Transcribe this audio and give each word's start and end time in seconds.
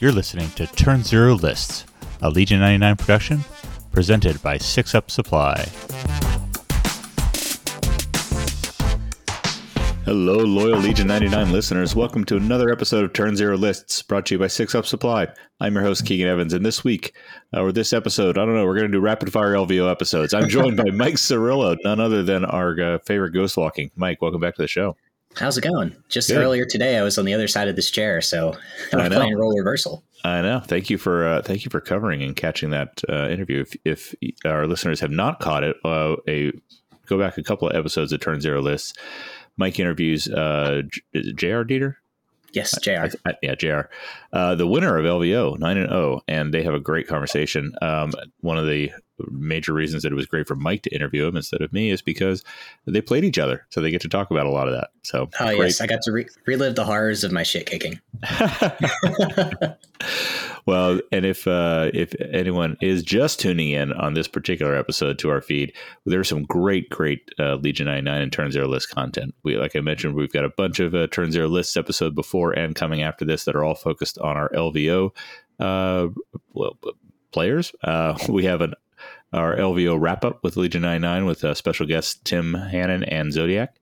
You're 0.00 0.12
listening 0.12 0.48
to 0.52 0.66
Turn 0.66 1.02
Zero 1.02 1.34
Lists, 1.34 1.84
a 2.22 2.30
Legion 2.30 2.58
99 2.58 2.96
production 2.96 3.40
presented 3.92 4.42
by 4.42 4.56
Six 4.56 4.94
Up 4.94 5.10
Supply. 5.10 5.62
Hello, 10.06 10.38
loyal 10.38 10.78
Legion 10.78 11.06
99 11.06 11.52
listeners. 11.52 11.94
Welcome 11.94 12.24
to 12.24 12.38
another 12.38 12.70
episode 12.70 13.04
of 13.04 13.12
Turn 13.12 13.36
Zero 13.36 13.58
Lists 13.58 14.00
brought 14.00 14.24
to 14.26 14.36
you 14.36 14.38
by 14.38 14.46
Six 14.46 14.74
Up 14.74 14.86
Supply. 14.86 15.28
I'm 15.60 15.74
your 15.74 15.84
host, 15.84 16.06
Keegan 16.06 16.28
Evans, 16.28 16.54
and 16.54 16.64
this 16.64 16.82
week, 16.82 17.14
uh, 17.54 17.60
or 17.60 17.70
this 17.70 17.92
episode, 17.92 18.38
I 18.38 18.46
don't 18.46 18.54
know, 18.54 18.64
we're 18.64 18.76
going 18.76 18.90
to 18.90 18.96
do 18.96 19.00
rapid 19.00 19.30
fire 19.30 19.52
LVO 19.52 19.90
episodes. 19.90 20.32
I'm 20.32 20.48
joined 20.48 20.78
by 20.78 20.84
Mike 20.94 21.16
Cirillo, 21.16 21.76
none 21.84 22.00
other 22.00 22.22
than 22.22 22.46
our 22.46 22.80
uh, 22.80 22.98
favorite 23.00 23.32
ghost 23.32 23.54
walking. 23.58 23.90
Mike, 23.96 24.22
welcome 24.22 24.40
back 24.40 24.54
to 24.54 24.62
the 24.62 24.66
show. 24.66 24.96
How's 25.36 25.56
it 25.56 25.62
going? 25.62 25.96
Just 26.08 26.28
Good. 26.28 26.38
earlier 26.38 26.64
today, 26.64 26.98
I 26.98 27.02
was 27.02 27.16
on 27.16 27.24
the 27.24 27.34
other 27.34 27.48
side 27.48 27.68
of 27.68 27.76
this 27.76 27.90
chair, 27.90 28.20
so 28.20 28.56
I'm 28.92 29.10
playing 29.10 29.36
role 29.36 29.56
reversal. 29.56 30.04
I 30.24 30.42
know. 30.42 30.60
Thank 30.60 30.90
you 30.90 30.98
for 30.98 31.26
uh, 31.26 31.42
thank 31.42 31.64
you 31.64 31.70
for 31.70 31.80
covering 31.80 32.22
and 32.22 32.36
catching 32.36 32.70
that 32.70 33.02
uh, 33.08 33.28
interview. 33.28 33.64
If, 33.84 34.14
if, 34.22 34.36
our 34.44 34.66
listeners 34.66 35.00
have 35.00 35.10
not 35.10 35.40
caught 35.40 35.64
it, 35.64 35.76
uh, 35.84 36.16
a 36.28 36.52
go 37.06 37.18
back 37.18 37.38
a 37.38 37.42
couple 37.42 37.68
of 37.68 37.76
episodes 37.76 38.12
of 38.12 38.20
Turn 38.20 38.40
Zero 38.40 38.60
Lists. 38.60 38.92
Mike 39.56 39.78
interviews 39.78 40.28
uh, 40.28 40.82
J.R. 41.14 41.64
Dieter. 41.64 41.96
Yes, 42.52 42.76
Jr. 42.82 42.90
I, 42.90 43.10
I, 43.26 43.34
yeah, 43.42 43.54
Jr. 43.54 43.80
Uh, 44.32 44.54
the 44.56 44.66
winner 44.66 44.98
of 44.98 45.04
LVO 45.04 45.58
nine 45.58 45.76
and 45.76 45.88
zero, 45.88 46.16
oh, 46.16 46.22
and 46.26 46.52
they 46.52 46.62
have 46.64 46.74
a 46.74 46.80
great 46.80 47.06
conversation. 47.06 47.72
Um, 47.80 48.12
one 48.40 48.58
of 48.58 48.66
the 48.66 48.90
major 49.30 49.72
reasons 49.72 50.02
that 50.02 50.12
it 50.12 50.16
was 50.16 50.26
great 50.26 50.46
for 50.46 50.54
Mike 50.54 50.82
to 50.82 50.94
interview 50.94 51.26
him 51.26 51.36
instead 51.36 51.62
of 51.62 51.72
me 51.72 51.90
is 51.90 52.02
because 52.02 52.44
they 52.86 53.00
played 53.00 53.24
each 53.24 53.38
other, 53.38 53.66
so 53.70 53.80
they 53.80 53.90
get 53.90 54.00
to 54.02 54.08
talk 54.08 54.30
about 54.30 54.46
a 54.46 54.50
lot 54.50 54.68
of 54.68 54.74
that. 54.74 54.90
So, 55.02 55.28
oh 55.40 55.56
great. 55.56 55.58
yes, 55.58 55.80
I 55.80 55.86
got 55.86 56.02
to 56.02 56.12
re- 56.12 56.28
relive 56.46 56.74
the 56.74 56.84
horrors 56.84 57.24
of 57.24 57.32
my 57.32 57.42
shit 57.42 57.66
kicking. 57.66 58.00
well, 60.66 61.00
and 61.10 61.24
if 61.24 61.46
uh, 61.46 61.90
if 61.94 62.14
anyone 62.32 62.76
is 62.80 63.02
just 63.02 63.40
tuning 63.40 63.70
in 63.70 63.92
on 63.92 64.14
this 64.14 64.28
particular 64.28 64.76
episode 64.76 65.18
to 65.20 65.30
our 65.30 65.40
feed, 65.40 65.72
there's 66.04 66.28
some 66.28 66.44
great, 66.44 66.90
great 66.90 67.30
uh, 67.38 67.56
Legion 67.56 67.86
99 67.86 68.22
and 68.22 68.32
Turn 68.32 68.50
Zero 68.50 68.68
list 68.68 68.90
content. 68.90 69.34
We, 69.42 69.56
like 69.56 69.74
I 69.74 69.80
mentioned, 69.80 70.14
we've 70.14 70.32
got 70.32 70.44
a 70.44 70.50
bunch 70.50 70.80
of 70.80 70.94
uh, 70.94 71.06
Turn 71.08 71.32
Zero 71.32 71.48
lists 71.48 71.76
episode 71.76 72.14
before 72.14 72.52
and 72.52 72.74
coming 72.74 73.02
after 73.02 73.24
this 73.24 73.44
that 73.44 73.56
are 73.56 73.64
all 73.64 73.74
focused 73.74 74.18
on 74.18 74.36
our 74.36 74.50
LVO 74.50 75.12
uh, 75.60 76.08
well, 76.52 76.78
players. 77.32 77.72
Uh, 77.84 78.18
we 78.28 78.44
have 78.44 78.60
an 78.60 78.74
our 79.32 79.56
LVO 79.56 80.00
wrap 80.00 80.24
up 80.24 80.42
with 80.42 80.56
Legion 80.56 80.82
99 80.82 81.26
with 81.26 81.44
uh, 81.44 81.54
special 81.54 81.86
guests 81.86 82.20
Tim 82.24 82.54
Hannon 82.54 83.04
and 83.04 83.32
Zodiac 83.32 83.76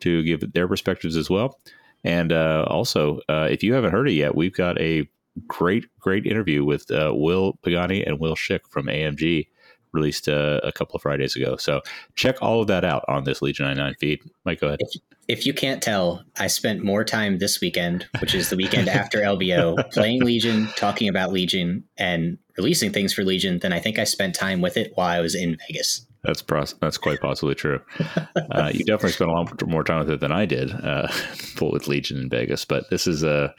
to 0.00 0.22
give 0.22 0.52
their 0.52 0.68
perspectives 0.68 1.16
as 1.16 1.30
well. 1.30 1.58
And 2.04 2.32
uh, 2.32 2.64
also, 2.68 3.20
uh, 3.28 3.48
if 3.50 3.62
you 3.62 3.74
haven't 3.74 3.92
heard 3.92 4.08
it 4.08 4.14
yet, 4.14 4.34
we've 4.34 4.54
got 4.54 4.80
a 4.80 5.08
great, 5.46 5.86
great 5.98 6.26
interview 6.26 6.64
with 6.64 6.90
uh, 6.90 7.12
Will 7.14 7.58
Pagani 7.62 8.04
and 8.04 8.18
Will 8.18 8.34
Schick 8.34 8.60
from 8.70 8.86
AMG 8.86 9.46
released 9.92 10.28
uh, 10.28 10.60
a 10.62 10.72
couple 10.72 10.94
of 10.94 11.02
Fridays 11.02 11.36
ago. 11.36 11.56
So 11.56 11.80
check 12.14 12.36
all 12.40 12.60
of 12.60 12.68
that 12.68 12.84
out 12.84 13.04
on 13.08 13.24
this 13.24 13.42
Legion 13.42 13.66
99 13.66 13.94
feed. 13.98 14.20
Mike, 14.44 14.60
go 14.60 14.68
ahead. 14.68 14.78
If, 14.80 15.00
if 15.28 15.46
you 15.46 15.52
can't 15.52 15.82
tell, 15.82 16.24
I 16.38 16.46
spent 16.46 16.84
more 16.84 17.04
time 17.04 17.38
this 17.38 17.60
weekend, 17.60 18.06
which 18.20 18.34
is 18.34 18.50
the 18.50 18.56
weekend 18.56 18.88
after 18.88 19.18
LVO, 19.18 19.90
playing 19.92 20.22
Legion, 20.22 20.68
talking 20.76 21.08
about 21.08 21.32
Legion, 21.32 21.84
and 21.96 22.38
releasing 22.60 22.92
things 22.92 23.12
for 23.14 23.24
Legion 23.24 23.58
than 23.60 23.72
I 23.72 23.80
think 23.80 23.98
I 23.98 24.04
spent 24.04 24.34
time 24.34 24.60
with 24.60 24.76
it 24.76 24.92
while 24.94 25.08
I 25.08 25.20
was 25.20 25.34
in 25.34 25.56
Vegas. 25.66 26.06
That's 26.22 26.42
pros- 26.42 26.74
that's 26.80 26.98
quite 26.98 27.20
possibly 27.20 27.54
true. 27.54 27.80
Uh, 28.52 28.70
you 28.74 28.84
definitely 28.84 29.12
spent 29.12 29.30
a 29.30 29.32
lot 29.32 29.68
more 29.68 29.84
time 29.84 30.00
with 30.00 30.10
it 30.10 30.18
than 30.18 30.32
I 30.32 30.44
did, 30.44 30.72
uh, 30.72 31.06
with 31.60 31.86
Legion 31.86 32.18
in 32.18 32.28
Vegas. 32.28 32.64
But 32.64 32.90
this 32.90 33.06
is 33.06 33.22
uh, 33.22 33.52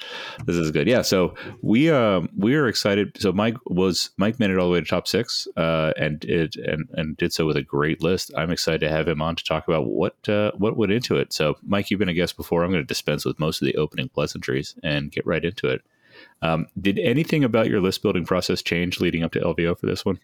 this 0.45 0.57
is 0.57 0.69
good. 0.69 0.85
Yeah. 0.85 1.01
So 1.01 1.33
we 1.61 1.89
uh, 1.89 2.21
we 2.37 2.55
are 2.55 2.67
excited. 2.67 3.15
So 3.19 3.31
Mike 3.31 3.55
was 3.67 4.09
Mike 4.17 4.37
made 4.37 4.49
it 4.49 4.57
all 4.57 4.67
the 4.67 4.73
way 4.73 4.81
to 4.81 4.85
top 4.85 5.07
six, 5.07 5.47
uh, 5.55 5.93
and 5.97 6.23
it 6.25 6.57
and 6.57 6.89
and 6.93 7.15
did 7.15 7.31
so 7.31 7.45
with 7.45 7.55
a 7.55 7.61
great 7.61 8.03
list. 8.03 8.31
I'm 8.35 8.51
excited 8.51 8.81
to 8.81 8.89
have 8.89 9.07
him 9.07 9.21
on 9.21 9.37
to 9.37 9.43
talk 9.43 9.67
about 9.67 9.87
what 9.87 10.27
uh, 10.27 10.51
what 10.57 10.75
went 10.75 10.91
into 10.91 11.15
it. 11.15 11.31
So 11.31 11.55
Mike, 11.63 11.89
you've 11.89 11.99
been 11.99 12.09
a 12.09 12.13
guest 12.13 12.35
before. 12.35 12.63
I'm 12.63 12.71
going 12.71 12.83
to 12.83 12.85
dispense 12.85 13.23
with 13.23 13.39
most 13.39 13.61
of 13.61 13.65
the 13.65 13.77
opening 13.77 14.09
pleasantries 14.09 14.75
and 14.83 15.11
get 15.11 15.25
right 15.25 15.45
into 15.45 15.67
it. 15.67 15.83
Um, 16.41 16.67
did 16.79 16.97
anything 16.99 17.43
about 17.43 17.67
your 17.67 17.81
list 17.81 18.01
building 18.01 18.25
process 18.25 18.61
change 18.61 18.99
leading 18.99 19.23
up 19.23 19.31
to 19.33 19.39
LVO 19.39 19.77
for 19.77 19.85
this 19.85 20.05
one? 20.05 20.19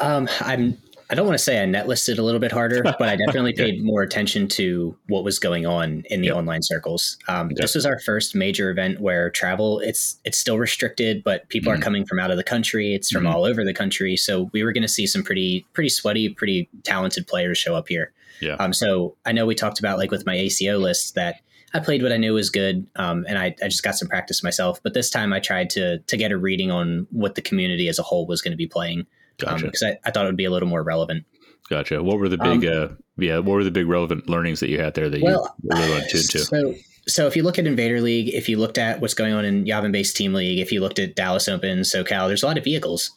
Um, 0.00 0.28
I'm 0.40 0.78
I 1.10 1.14
don't 1.14 1.26
want 1.26 1.38
to 1.38 1.42
say 1.42 1.62
I 1.62 1.64
net 1.64 1.88
listed 1.88 2.18
a 2.18 2.22
little 2.22 2.40
bit 2.40 2.52
harder, 2.52 2.82
but 2.98 3.02
I 3.02 3.16
definitely 3.16 3.54
paid 3.54 3.76
yeah. 3.76 3.82
more 3.82 4.02
attention 4.02 4.46
to 4.48 4.94
what 5.06 5.24
was 5.24 5.38
going 5.38 5.64
on 5.64 6.02
in 6.10 6.20
the 6.20 6.28
yeah. 6.28 6.34
online 6.34 6.62
circles. 6.62 7.16
Um, 7.28 7.50
yeah. 7.50 7.62
This 7.62 7.74
was 7.74 7.86
our 7.86 7.98
first 8.00 8.34
major 8.34 8.70
event 8.70 9.00
where 9.00 9.30
travel 9.30 9.80
it's 9.80 10.18
it's 10.24 10.36
still 10.36 10.58
restricted, 10.58 11.24
but 11.24 11.48
people 11.48 11.72
mm-hmm. 11.72 11.80
are 11.80 11.84
coming 11.84 12.04
from 12.04 12.18
out 12.18 12.30
of 12.30 12.36
the 12.36 12.44
country. 12.44 12.94
It's 12.94 13.10
from 13.10 13.24
mm-hmm. 13.24 13.34
all 13.34 13.44
over 13.44 13.64
the 13.64 13.74
country, 13.74 14.16
so 14.16 14.50
we 14.52 14.62
were 14.62 14.72
going 14.72 14.82
to 14.82 14.88
see 14.88 15.06
some 15.06 15.22
pretty 15.22 15.66
pretty 15.72 15.88
sweaty, 15.88 16.28
pretty 16.28 16.68
talented 16.82 17.26
players 17.26 17.56
show 17.56 17.74
up 17.74 17.88
here. 17.88 18.12
Yeah. 18.40 18.54
Um, 18.54 18.72
so 18.72 19.16
I 19.24 19.32
know 19.32 19.46
we 19.46 19.54
talked 19.54 19.78
about 19.78 19.98
like 19.98 20.10
with 20.10 20.26
my 20.26 20.36
ACO 20.36 20.78
list 20.78 21.14
that 21.14 21.40
I 21.74 21.80
played 21.80 22.02
what 22.02 22.12
I 22.12 22.16
knew 22.16 22.34
was 22.34 22.50
good, 22.50 22.86
um, 22.96 23.26
and 23.28 23.38
I, 23.38 23.54
I 23.62 23.68
just 23.68 23.82
got 23.82 23.94
some 23.94 24.08
practice 24.08 24.42
myself. 24.42 24.82
But 24.82 24.94
this 24.94 25.10
time 25.10 25.32
I 25.32 25.40
tried 25.40 25.70
to 25.70 25.98
to 25.98 26.16
get 26.16 26.32
a 26.32 26.38
reading 26.38 26.70
on 26.70 27.06
what 27.10 27.34
the 27.34 27.42
community 27.42 27.88
as 27.88 27.98
a 27.98 28.02
whole 28.02 28.26
was 28.26 28.40
going 28.40 28.52
to 28.52 28.56
be 28.56 28.66
playing 28.66 29.06
because 29.38 29.62
gotcha. 29.62 29.86
um, 29.86 29.96
I, 30.04 30.08
I, 30.08 30.10
thought 30.10 30.24
it 30.24 30.28
would 30.28 30.36
be 30.36 30.44
a 30.44 30.50
little 30.50 30.68
more 30.68 30.82
relevant. 30.82 31.24
Gotcha. 31.68 32.02
What 32.02 32.18
were 32.18 32.28
the 32.28 32.38
big, 32.38 32.64
um, 32.66 32.82
uh, 32.82 32.94
yeah, 33.18 33.38
what 33.38 33.54
were 33.54 33.64
the 33.64 33.70
big 33.70 33.86
relevant 33.86 34.28
learnings 34.28 34.60
that 34.60 34.70
you 34.70 34.80
had 34.80 34.94
there 34.94 35.08
that 35.08 35.20
well, 35.20 35.54
you 35.62 35.70
really 35.76 35.90
wanted 35.90 36.08
to? 36.08 36.38
So, 36.38 36.74
so 37.06 37.26
if 37.26 37.36
you 37.36 37.42
look 37.42 37.58
at 37.58 37.66
Invader 37.66 38.00
League, 38.00 38.34
if 38.34 38.48
you 38.48 38.58
looked 38.58 38.78
at 38.78 39.00
what's 39.00 39.14
going 39.14 39.34
on 39.34 39.44
in 39.44 39.64
Yavin 39.64 39.92
Base 39.92 40.12
Team 40.12 40.32
League, 40.32 40.58
if 40.58 40.72
you 40.72 40.80
looked 40.80 40.98
at 40.98 41.14
Dallas 41.14 41.48
Open, 41.48 41.80
SoCal, 41.80 42.28
there's 42.28 42.42
a 42.42 42.46
lot 42.46 42.58
of 42.58 42.64
vehicles, 42.64 43.10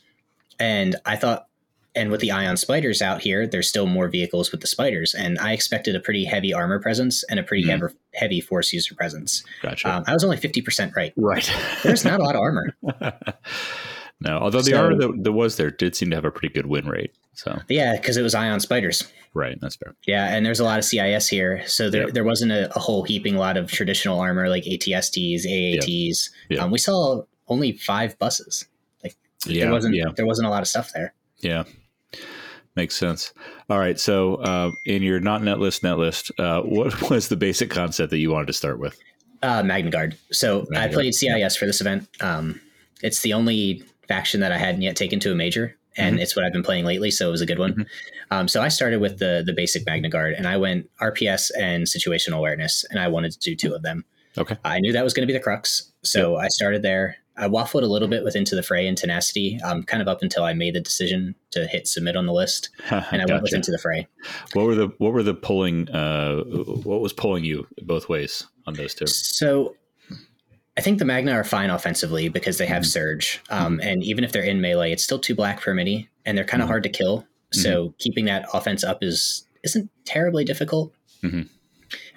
and 0.59 0.95
I 1.05 1.15
thought, 1.15 1.47
and 1.95 2.11
with 2.11 2.21
the 2.21 2.31
Ion 2.31 2.55
Spiders 2.57 3.01
out 3.01 3.21
here, 3.21 3.47
there's 3.47 3.67
still 3.67 3.85
more 3.85 4.07
vehicles 4.07 4.51
with 4.51 4.61
the 4.61 4.67
Spiders, 4.67 5.13
and 5.13 5.39
I 5.39 5.53
expected 5.53 5.95
a 5.95 5.99
pretty 5.99 6.25
heavy 6.25 6.53
armor 6.53 6.79
presence 6.79 7.23
and 7.23 7.39
a 7.39 7.43
pretty 7.43 7.63
mm-hmm. 7.63 7.81
heavy, 7.81 7.93
heavy 8.13 8.41
Force 8.41 8.73
user 8.73 8.95
presence. 8.95 9.43
Gotcha. 9.61 9.91
Um, 9.91 10.03
I 10.07 10.13
was 10.13 10.23
only 10.23 10.37
fifty 10.37 10.61
percent 10.61 10.93
right. 10.95 11.13
Right. 11.15 11.51
there's 11.83 12.05
not 12.05 12.19
a 12.19 12.23
lot 12.23 12.35
of 12.35 12.41
armor. 12.41 12.75
No, 14.23 14.37
although 14.37 14.61
the 14.61 14.71
so, 14.71 14.77
armor 14.77 14.95
that, 14.97 15.23
that, 15.23 15.31
was 15.31 15.57
there 15.57 15.71
did 15.71 15.95
seem 15.95 16.11
to 16.11 16.15
have 16.15 16.25
a 16.25 16.31
pretty 16.31 16.53
good 16.53 16.67
win 16.67 16.87
rate. 16.87 17.11
So 17.33 17.59
yeah, 17.67 17.95
because 17.95 18.17
it 18.17 18.21
was 18.21 18.35
ion 18.35 18.59
spiders. 18.59 19.11
Right, 19.33 19.57
that's 19.59 19.75
fair. 19.75 19.95
Yeah, 20.05 20.35
and 20.35 20.45
there's 20.45 20.59
a 20.59 20.63
lot 20.63 20.77
of 20.77 20.85
CIS 20.85 21.27
here, 21.27 21.63
so 21.67 21.89
there 21.89 22.03
yep. 22.03 22.13
there 22.13 22.23
wasn't 22.23 22.51
a, 22.51 22.73
a, 22.75 22.79
whole 22.79 23.03
heaping 23.03 23.35
lot 23.35 23.57
of 23.57 23.71
traditional 23.71 24.19
armor 24.19 24.47
like 24.47 24.65
ATSTs, 24.65 25.45
AATs. 25.45 26.29
Yep. 26.49 26.57
Yep. 26.57 26.61
Um, 26.61 26.71
we 26.71 26.77
saw 26.77 27.23
only 27.47 27.71
five 27.71 28.19
buses. 28.19 28.67
Like 29.03 29.15
yeah, 29.47 29.65
there 29.65 29.73
wasn't 29.73 29.95
yeah. 29.95 30.11
there 30.15 30.27
wasn't 30.27 30.47
a 30.47 30.51
lot 30.51 30.61
of 30.61 30.67
stuff 30.67 30.91
there. 30.93 31.15
Yeah, 31.39 31.63
makes 32.75 32.95
sense. 32.95 33.33
All 33.69 33.79
right, 33.79 33.99
so 33.99 34.35
uh, 34.35 34.71
in 34.85 35.03
your 35.03 35.19
not 35.19 35.43
net 35.43 35.59
list 35.59 35.83
net 35.83 35.97
list, 35.97 36.31
uh, 36.39 36.61
what 36.61 37.09
was 37.09 37.27
the 37.27 37.35
basic 37.35 37.69
concept 37.69 38.11
that 38.11 38.19
you 38.19 38.31
wanted 38.31 38.47
to 38.47 38.53
start 38.53 38.79
with? 38.79 38.97
Uh, 39.43 39.63
Magna 39.63 39.89
Guard. 39.89 40.17
So 40.31 40.67
I 40.75 40.87
played 40.87 41.15
CIS 41.15 41.55
for 41.55 41.65
this 41.65 41.81
event. 41.81 42.07
Um, 42.21 42.61
it's 43.01 43.21
the 43.21 43.33
only 43.33 43.83
faction 44.07 44.39
that 44.41 44.51
I 44.51 44.57
hadn't 44.57 44.83
yet 44.83 44.95
taken 44.95 45.19
to 45.21 45.31
a 45.31 45.35
major, 45.35 45.75
and 45.97 46.15
mm-hmm. 46.15 46.21
it's 46.21 46.35
what 46.35 46.45
I've 46.45 46.53
been 46.53 46.63
playing 46.63 46.85
lately. 46.85 47.11
So 47.11 47.27
it 47.27 47.31
was 47.31 47.41
a 47.41 47.45
good 47.45 47.59
one. 47.59 47.71
Mm-hmm. 47.71 47.81
Um, 48.29 48.47
so 48.47 48.61
I 48.61 48.67
started 48.67 49.01
with 49.01 49.19
the 49.19 49.43
the 49.45 49.53
basic 49.53 49.85
Magna 49.85 50.09
Guard, 50.09 50.35
and 50.35 50.47
I 50.47 50.57
went 50.57 50.89
RPS 51.01 51.49
and 51.59 51.85
situational 51.85 52.37
awareness, 52.37 52.85
and 52.89 52.99
I 52.99 53.07
wanted 53.07 53.31
to 53.33 53.39
do 53.39 53.55
two 53.55 53.73
of 53.73 53.81
them. 53.81 54.05
Okay. 54.37 54.57
I 54.63 54.79
knew 54.79 54.93
that 54.93 55.03
was 55.03 55.13
going 55.13 55.27
to 55.27 55.27
be 55.27 55.37
the 55.37 55.43
crux, 55.43 55.91
so 56.03 56.35
yep. 56.35 56.45
I 56.45 56.47
started 56.47 56.83
there. 56.83 57.17
I 57.41 57.47
waffled 57.47 57.81
a 57.81 57.87
little 57.87 58.07
bit 58.07 58.23
with 58.23 58.35
Into 58.35 58.55
the 58.55 58.63
Fray 58.63 58.87
and 58.87 58.97
Tenacity, 58.97 59.59
um, 59.63 59.83
kind 59.83 60.01
of 60.01 60.07
up 60.07 60.21
until 60.21 60.43
I 60.43 60.53
made 60.53 60.75
the 60.75 60.79
decision 60.79 61.35
to 61.49 61.65
hit 61.65 61.87
submit 61.87 62.15
on 62.15 62.27
the 62.27 62.33
list, 62.33 62.69
and 62.89 63.03
I 63.03 63.17
gotcha. 63.17 63.33
went 63.33 63.43
with 63.43 63.53
Into 63.53 63.71
the 63.71 63.79
Fray. 63.79 64.07
What 64.53 64.65
were 64.65 64.75
the 64.75 64.87
what 64.99 65.11
were 65.11 65.23
the 65.23 65.33
pulling? 65.33 65.89
Uh, 65.89 66.43
what 66.83 67.01
was 67.01 67.13
pulling 67.13 67.43
you 67.43 67.67
both 67.81 68.07
ways 68.07 68.45
on 68.67 68.75
those 68.75 68.93
two? 68.93 69.07
So 69.07 69.75
I 70.77 70.81
think 70.81 70.99
the 70.99 71.05
Magna 71.05 71.33
are 71.33 71.43
fine 71.43 71.69
offensively 71.69 72.29
because 72.29 72.57
they 72.57 72.65
have 72.67 72.83
mm-hmm. 72.83 72.89
Surge. 72.89 73.41
Um, 73.49 73.77
mm-hmm. 73.77 73.87
And 73.87 74.03
even 74.03 74.23
if 74.23 74.31
they're 74.31 74.43
in 74.43 74.61
melee, 74.61 74.91
it's 74.91 75.03
still 75.03 75.19
two 75.19 75.35
black 75.35 75.61
per 75.61 75.73
mini, 75.73 76.09
and 76.25 76.37
they're 76.37 76.45
kind 76.45 76.61
of 76.61 76.65
mm-hmm. 76.65 76.71
hard 76.71 76.83
to 76.83 76.89
kill. 76.89 77.25
So 77.51 77.87
mm-hmm. 77.87 77.95
keeping 77.97 78.25
that 78.25 78.47
offense 78.53 78.83
up 78.83 79.03
is 79.03 79.45
isn't 79.63 79.89
terribly 80.05 80.45
difficult. 80.45 80.93
Mm-hmm. 81.23 81.41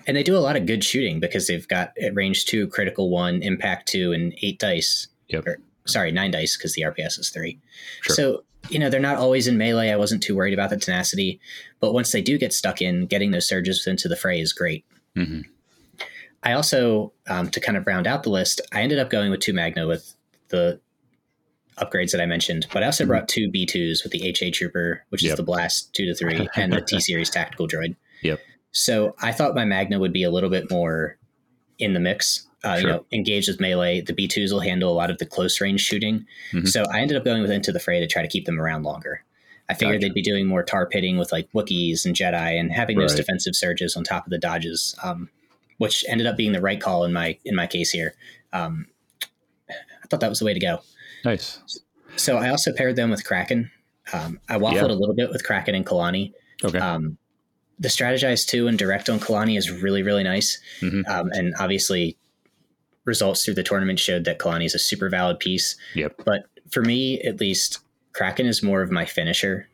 And 0.06 0.16
they 0.16 0.22
do 0.22 0.36
a 0.36 0.38
lot 0.38 0.56
of 0.56 0.66
good 0.66 0.84
shooting 0.84 1.18
because 1.18 1.46
they've 1.46 1.66
got 1.66 1.92
at 2.00 2.14
range 2.14 2.44
two, 2.44 2.68
critical 2.68 3.10
one, 3.10 3.42
impact 3.42 3.88
two, 3.88 4.12
and 4.12 4.34
eight 4.42 4.58
dice. 4.58 5.08
Yep. 5.28 5.46
Or, 5.46 5.58
sorry, 5.86 6.12
nine 6.12 6.30
dice 6.30 6.56
because 6.56 6.74
the 6.74 6.82
RPS 6.82 7.18
is 7.18 7.30
three. 7.30 7.60
Sure. 8.02 8.16
So 8.16 8.44
you 8.70 8.78
know 8.78 8.90
they're 8.90 9.00
not 9.00 9.16
always 9.16 9.46
in 9.46 9.58
melee. 9.58 9.90
I 9.90 9.96
wasn't 9.96 10.22
too 10.22 10.36
worried 10.36 10.54
about 10.54 10.70
the 10.70 10.76
tenacity, 10.76 11.40
but 11.80 11.92
once 11.92 12.12
they 12.12 12.22
do 12.22 12.38
get 12.38 12.52
stuck 12.52 12.80
in, 12.80 13.06
getting 13.06 13.30
those 13.30 13.48
surges 13.48 13.86
into 13.86 14.08
the 14.08 14.16
fray 14.16 14.40
is 14.40 14.52
great. 14.52 14.84
Mm-hmm. 15.16 15.42
I 16.42 16.52
also, 16.52 17.12
um, 17.26 17.50
to 17.50 17.60
kind 17.60 17.76
of 17.78 17.86
round 17.86 18.06
out 18.06 18.22
the 18.22 18.30
list, 18.30 18.60
I 18.72 18.82
ended 18.82 18.98
up 18.98 19.10
going 19.10 19.30
with 19.30 19.40
two 19.40 19.54
Magna 19.54 19.86
with 19.86 20.14
the 20.48 20.78
upgrades 21.78 22.12
that 22.12 22.20
I 22.20 22.26
mentioned, 22.26 22.66
but 22.72 22.82
I 22.82 22.86
also 22.86 23.04
mm-hmm. 23.04 23.08
brought 23.08 23.28
two 23.28 23.50
B2s 23.50 24.02
with 24.02 24.12
the 24.12 24.22
HA 24.28 24.50
Trooper, 24.50 25.04
which 25.08 25.22
yep. 25.22 25.32
is 25.32 25.36
the 25.36 25.42
Blast 25.42 25.94
2 25.94 26.06
to 26.06 26.14
3, 26.14 26.48
and 26.56 26.72
the 26.72 26.82
T 26.82 27.00
Series 27.00 27.30
Tactical 27.30 27.66
Droid. 27.66 27.96
Yep. 28.22 28.40
So 28.72 29.14
I 29.22 29.32
thought 29.32 29.54
my 29.54 29.64
Magna 29.64 29.98
would 29.98 30.12
be 30.12 30.24
a 30.24 30.30
little 30.30 30.50
bit 30.50 30.70
more 30.70 31.16
in 31.78 31.94
the 31.94 32.00
mix. 32.00 32.46
Uh, 32.62 32.78
sure. 32.78 32.80
You 32.80 32.86
know, 32.86 33.06
engaged 33.12 33.48
with 33.48 33.60
melee, 33.60 34.00
the 34.00 34.14
B2s 34.14 34.50
will 34.50 34.60
handle 34.60 34.90
a 34.90 34.94
lot 34.94 35.10
of 35.10 35.18
the 35.18 35.26
close 35.26 35.60
range 35.60 35.82
shooting. 35.82 36.26
Mm-hmm. 36.52 36.66
So 36.66 36.84
I 36.90 37.00
ended 37.00 37.16
up 37.16 37.24
going 37.24 37.42
with 37.42 37.50
Into 37.50 37.72
the 37.72 37.80
Fray 37.80 38.00
to 38.00 38.06
try 38.06 38.22
to 38.22 38.28
keep 38.28 38.46
them 38.46 38.58
around 38.58 38.84
longer. 38.84 39.22
I 39.68 39.74
figured 39.74 40.00
gotcha. 40.00 40.08
they'd 40.08 40.14
be 40.14 40.22
doing 40.22 40.46
more 40.46 40.62
tar 40.62 40.86
pitting 40.86 41.16
with 41.16 41.32
like 41.32 41.50
Wookiees 41.52 42.04
and 42.04 42.14
Jedi 42.14 42.58
and 42.58 42.70
having 42.70 42.98
right. 42.98 43.04
those 43.04 43.14
defensive 43.14 43.54
surges 43.54 43.96
on 43.96 44.04
top 44.04 44.26
of 44.26 44.30
the 44.30 44.38
dodges, 44.38 44.94
um, 45.02 45.30
which 45.78 46.04
ended 46.08 46.26
up 46.26 46.36
being 46.36 46.52
the 46.52 46.60
right 46.60 46.80
call 46.80 47.04
in 47.04 47.12
my 47.12 47.38
in 47.44 47.54
my 47.54 47.66
case 47.66 47.90
here. 47.90 48.14
Um, 48.52 48.86
I 49.70 50.06
thought 50.08 50.20
that 50.20 50.28
was 50.28 50.38
the 50.38 50.44
way 50.44 50.54
to 50.54 50.60
go. 50.60 50.80
Nice. 51.24 51.60
So 52.16 52.36
I 52.36 52.50
also 52.50 52.72
paired 52.74 52.96
them 52.96 53.10
with 53.10 53.24
Kraken. 53.24 53.70
Um, 54.12 54.38
I 54.48 54.58
waffled 54.58 54.74
yeah. 54.74 54.86
a 54.86 55.00
little 55.00 55.14
bit 55.14 55.30
with 55.30 55.44
Kraken 55.44 55.74
and 55.74 55.86
Kalani. 55.86 56.32
Okay. 56.62 56.78
Um, 56.78 57.16
the 57.78 57.88
strategize 57.88 58.46
too 58.46 58.68
and 58.68 58.78
direct 58.78 59.08
on 59.08 59.18
Kalani 59.18 59.56
is 59.58 59.70
really 59.70 60.02
really 60.02 60.22
nice, 60.22 60.58
mm-hmm. 60.80 61.02
um, 61.10 61.30
and 61.32 61.54
obviously 61.58 62.16
results 63.04 63.44
through 63.44 63.54
the 63.54 63.62
tournament 63.62 63.98
showed 63.98 64.24
that 64.24 64.38
Kalani 64.38 64.64
is 64.64 64.74
a 64.74 64.78
super 64.78 65.08
valid 65.08 65.38
piece. 65.38 65.76
Yep. 65.94 66.22
But 66.24 66.46
for 66.70 66.82
me, 66.82 67.20
at 67.20 67.40
least, 67.40 67.80
Kraken 68.12 68.46
is 68.46 68.62
more 68.62 68.82
of 68.82 68.90
my 68.90 69.04
finisher. 69.04 69.68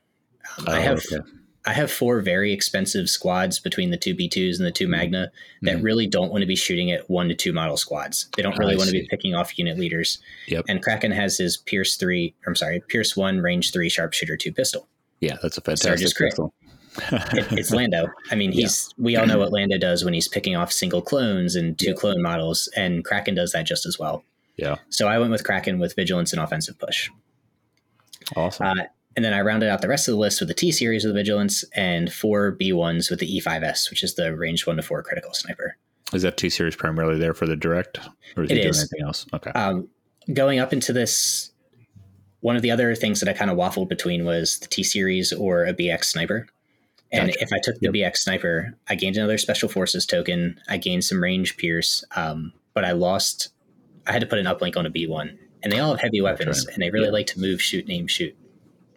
Um, 0.59 0.65
oh, 0.69 0.73
I 0.73 0.81
have 0.81 0.99
okay. 0.99 1.21
I 1.67 1.75
have 1.75 1.91
four 1.91 2.21
very 2.21 2.53
expensive 2.53 3.11
squads 3.11 3.59
between 3.59 3.91
the 3.91 3.99
two 3.99 4.15
B2s 4.15 4.57
and 4.57 4.67
the 4.67 4.73
two 4.73 4.89
Magna 4.89 5.31
that 5.63 5.77
mm-hmm. 5.77 5.85
really 5.85 6.07
don't 6.07 6.31
want 6.31 6.41
to 6.41 6.47
be 6.47 6.57
shooting 6.57 6.91
at 6.91 7.09
one 7.11 7.29
to 7.29 7.35
two 7.35 7.53
model 7.53 7.77
squads. 7.77 8.29
They 8.35 8.43
don't 8.43 8.59
really 8.59 8.77
want 8.77 8.89
to 8.89 8.95
be 8.95 9.07
picking 9.11 9.35
off 9.35 9.59
unit 9.59 9.79
leaders. 9.79 10.21
Yep. 10.49 10.65
And 10.69 10.83
Kraken 10.83 11.11
has 11.11 11.37
his 11.37 11.59
Pierce 11.59 11.97
three, 11.97 12.35
I'm 12.47 12.57
sorry, 12.57 12.83
Pierce 12.89 13.15
one, 13.15 13.41
range 13.41 13.73
three, 13.73 13.91
sharpshooter 13.91 14.39
two 14.39 14.53
pistol. 14.53 14.89
Yeah, 15.21 15.37
that's 15.43 15.59
a 15.59 15.61
fantastic 15.61 16.17
pistol. 16.17 16.55
It, 16.99 17.53
it's 17.53 17.71
Lando. 17.71 18.09
I 18.31 18.35
mean, 18.35 18.53
he's 18.53 18.93
yeah. 18.97 19.05
we 19.05 19.17
all 19.17 19.27
know 19.27 19.39
what 19.39 19.53
Lando 19.53 19.79
does 19.79 20.05
when 20.05 20.15
he's 20.15 20.29
picking 20.29 20.57
off 20.57 20.73
single 20.73 21.03
clones 21.03 21.55
and 21.57 21.79
two 21.79 21.91
yeah. 21.91 21.95
clone 21.95 22.23
models, 22.23 22.69
and 22.77 23.05
Kraken 23.05 23.35
does 23.35 23.53
that 23.53 23.67
just 23.67 23.87
as 23.87 23.99
well. 23.99 24.25
Yeah. 24.57 24.77
So 24.91 25.09
I 25.09 25.19
went 25.19 25.31
with 25.31 25.45
Kraken 25.45 25.79
with 25.79 25.97
vigilance 25.97 26.33
and 26.33 26.43
offensive 26.43 26.79
push. 26.79 27.11
Awesome. 28.37 28.67
Uh, 28.67 28.85
and 29.17 29.25
then 29.25 29.35
I 29.35 29.41
rounded 29.41 29.69
out 29.69 29.83
the 29.83 29.89
rest 29.89 30.07
of 30.09 30.13
the 30.13 30.21
list 30.21 30.41
with 30.41 30.49
the 30.49 30.55
T 30.55 30.71
series 30.71 31.05
of 31.05 31.09
the 31.13 31.19
vigilance 31.19 31.65
and 31.75 32.13
four 32.13 32.53
B 32.53 32.73
ones 32.73 33.11
with 33.11 33.19
the 33.19 33.41
E5S, 33.41 33.91
which 33.91 34.05
is 34.05 34.15
the 34.15 34.37
range 34.37 34.67
one 34.67 34.77
to 34.77 34.83
four 34.83 35.03
critical 35.03 35.33
sniper. 35.35 35.77
Is 36.13 36.23
that 36.23 36.37
T 36.37 36.49
series 36.49 36.77
primarily 36.77 37.19
there 37.19 37.35
for 37.35 37.47
the 37.47 37.57
direct, 37.57 37.99
or 38.37 38.45
is 38.45 38.51
it, 38.51 38.59
it 38.59 38.63
doing 38.63 38.75
anything 38.75 39.03
else? 39.03 39.27
Okay. 39.33 39.51
Um, 39.51 39.89
going 40.33 40.59
up 40.59 40.73
into 40.73 40.93
this, 40.93 41.51
one 42.41 42.57
of 42.57 42.63
the 42.63 42.71
other 42.71 42.95
things 42.95 43.21
that 43.21 43.29
I 43.29 43.33
kind 43.33 43.51
of 43.51 43.57
waffled 43.57 43.89
between 43.89 44.25
was 44.25 44.59
the 44.59 44.69
T 44.69 44.83
series 44.83 45.33
or 45.33 45.65
a 45.65 45.75
BX 45.75 46.05
sniper. 46.05 46.47
And 47.13 47.29
gotcha. 47.29 47.43
if 47.43 47.53
I 47.53 47.59
took 47.63 47.79
the 47.81 47.91
yep. 47.93 48.13
BX 48.13 48.19
sniper, 48.19 48.75
I 48.89 48.95
gained 48.95 49.17
another 49.17 49.39
special 49.39 49.69
forces 49.69 50.07
token. 50.07 50.61
I 50.69 50.77
gained 50.77 51.05
some 51.05 51.23
range 51.23 51.57
pierce, 51.57 52.05
um, 52.15 52.53
but 52.73 52.85
I 52.85 52.93
lost. 52.93 53.49
I 54.07 54.13
had 54.13 54.21
to 54.21 54.27
put 54.27 54.39
an 54.39 54.47
uplink 54.47 54.77
on 54.77 54.87
a 54.87 54.91
B1, 54.91 55.37
and 55.63 55.73
they 55.73 55.81
all 55.81 55.91
have 55.91 56.01
heavy 56.01 56.21
weapons, 56.21 56.65
right. 56.67 56.75
and 56.75 56.83
they 56.83 56.91
really 56.91 57.07
yep. 57.07 57.13
like 57.13 57.27
to 57.29 57.41
move, 57.41 57.61
shoot, 57.61 57.89
name, 57.89 58.07
shoot. 58.07 58.37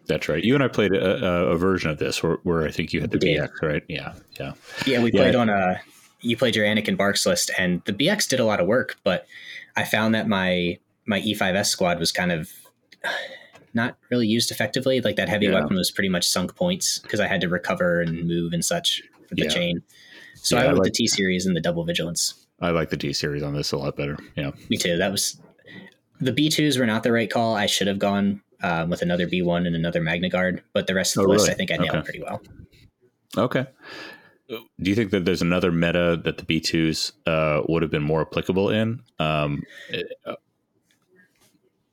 That's 0.06 0.28
right. 0.28 0.44
You 0.44 0.54
and 0.54 0.62
I 0.62 0.68
played 0.68 0.92
a, 0.92 1.48
a 1.48 1.56
version 1.56 1.90
of 1.90 1.98
this 1.98 2.22
where, 2.22 2.38
where, 2.42 2.66
I 2.66 2.70
think 2.70 2.92
you 2.92 3.00
had 3.00 3.10
the 3.10 3.18
BX, 3.18 3.62
right? 3.62 3.82
Yeah, 3.88 4.14
yeah, 4.38 4.52
yeah. 4.86 5.02
We 5.02 5.10
played 5.10 5.34
on 5.34 5.48
a. 5.48 5.80
You 6.20 6.36
played 6.36 6.56
your 6.56 6.64
Anakin 6.64 6.96
BARCs 6.96 7.26
list, 7.26 7.50
and 7.58 7.82
the 7.84 7.92
BX 7.92 8.28
did 8.28 8.40
a 8.40 8.44
lot 8.44 8.60
of 8.60 8.66
work, 8.66 8.96
but 9.02 9.26
I 9.76 9.84
found 9.84 10.14
that 10.14 10.28
my 10.28 10.78
my 11.06 11.20
E5S 11.20 11.66
squad 11.66 11.98
was 11.98 12.12
kind 12.12 12.32
of 12.32 12.50
not 13.74 13.96
really 14.10 14.26
used 14.26 14.50
effectively. 14.50 15.00
Like 15.00 15.16
that 15.16 15.28
heavy 15.28 15.46
yeah. 15.46 15.54
weapon 15.54 15.76
was 15.76 15.90
pretty 15.90 16.08
much 16.08 16.28
sunk 16.28 16.54
points 16.56 16.98
because 17.00 17.20
I 17.20 17.26
had 17.26 17.40
to 17.42 17.48
recover 17.48 18.00
and 18.00 18.26
move 18.26 18.52
and 18.52 18.64
such 18.64 19.02
for 19.28 19.34
the 19.34 19.44
yeah. 19.44 19.48
chain. 19.48 19.82
So 20.36 20.56
yeah, 20.56 20.62
I 20.62 20.66
went 20.66 20.78
with 20.78 20.86
like, 20.86 20.92
the 20.92 20.98
T 20.98 21.06
series 21.06 21.46
and 21.46 21.56
the 21.56 21.60
double 21.60 21.84
vigilance. 21.84 22.46
I 22.60 22.70
like 22.70 22.90
the 22.90 22.96
T 22.96 23.12
series 23.12 23.42
on 23.42 23.54
this 23.54 23.72
a 23.72 23.76
lot 23.76 23.96
better. 23.96 24.18
Yeah, 24.36 24.50
me 24.68 24.76
too. 24.76 24.96
That 24.96 25.12
was 25.12 25.40
the 26.20 26.32
B 26.32 26.48
twos 26.48 26.78
were 26.78 26.86
not 26.86 27.02
the 27.02 27.12
right 27.12 27.30
call. 27.30 27.54
I 27.54 27.66
should 27.66 27.86
have 27.86 27.98
gone 27.98 28.42
um, 28.62 28.90
with 28.90 29.02
another 29.02 29.26
B 29.26 29.42
one 29.42 29.66
and 29.66 29.76
another 29.76 30.00
Magna 30.00 30.28
Guard, 30.28 30.62
but 30.72 30.86
the 30.86 30.94
rest 30.94 31.16
of 31.16 31.22
the 31.22 31.28
oh, 31.28 31.32
list, 31.32 31.50
I 31.50 31.54
think 31.54 31.70
I 31.70 31.76
nailed 31.76 31.96
okay. 31.96 32.02
pretty 32.02 32.22
well. 32.22 32.40
Okay. 33.36 33.66
Do 34.48 34.90
you 34.90 34.94
think 34.94 35.10
that 35.10 35.24
there's 35.24 35.42
another 35.42 35.72
meta 35.72 36.20
that 36.24 36.36
the 36.36 36.44
B 36.44 36.60
twos 36.60 37.12
uh, 37.26 37.62
would 37.68 37.82
have 37.82 37.90
been 37.90 38.02
more 38.02 38.20
applicable 38.20 38.70
in? 38.70 39.00
Um, 39.18 39.62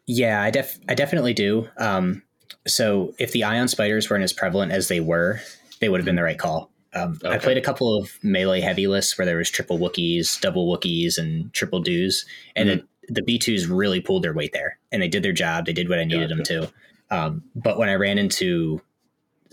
yeah, 0.07 0.41
I 0.41 0.51
def 0.51 0.77
I 0.89 0.95
definitely 0.95 1.33
do. 1.33 1.67
Um, 1.77 2.23
so 2.67 3.13
if 3.17 3.31
the 3.31 3.43
ion 3.43 3.67
spiders 3.67 4.09
weren't 4.09 4.23
as 4.23 4.33
prevalent 4.33 4.71
as 4.71 4.87
they 4.87 4.99
were, 4.99 5.39
they 5.79 5.89
would 5.89 5.99
have 5.99 6.05
been 6.05 6.15
the 6.15 6.23
right 6.23 6.37
call. 6.37 6.71
Um, 6.93 7.17
okay. 7.23 7.35
I 7.35 7.37
played 7.37 7.57
a 7.57 7.61
couple 7.61 7.97
of 7.97 8.11
melee 8.21 8.59
heavy 8.59 8.87
lists 8.87 9.17
where 9.17 9.25
there 9.25 9.37
was 9.37 9.49
triple 9.49 9.79
Wookiees, 9.79 10.39
double 10.41 10.67
Wookiees, 10.67 11.17
and 11.17 11.53
triple 11.53 11.79
Dews, 11.79 12.25
and 12.55 12.69
mm-hmm. 12.69 12.79
it, 12.79 13.13
the 13.15 13.23
B 13.23 13.39
twos 13.39 13.67
really 13.67 14.01
pulled 14.01 14.23
their 14.23 14.33
weight 14.33 14.51
there, 14.53 14.77
and 14.91 15.01
they 15.01 15.07
did 15.07 15.23
their 15.23 15.31
job. 15.31 15.65
They 15.65 15.73
did 15.73 15.87
what 15.87 15.99
I 15.99 16.03
needed 16.03 16.29
them 16.29 16.43
to. 16.43 16.71
Um, 17.09 17.43
but 17.55 17.77
when 17.77 17.89
I 17.89 17.95
ran 17.95 18.17
into 18.17 18.81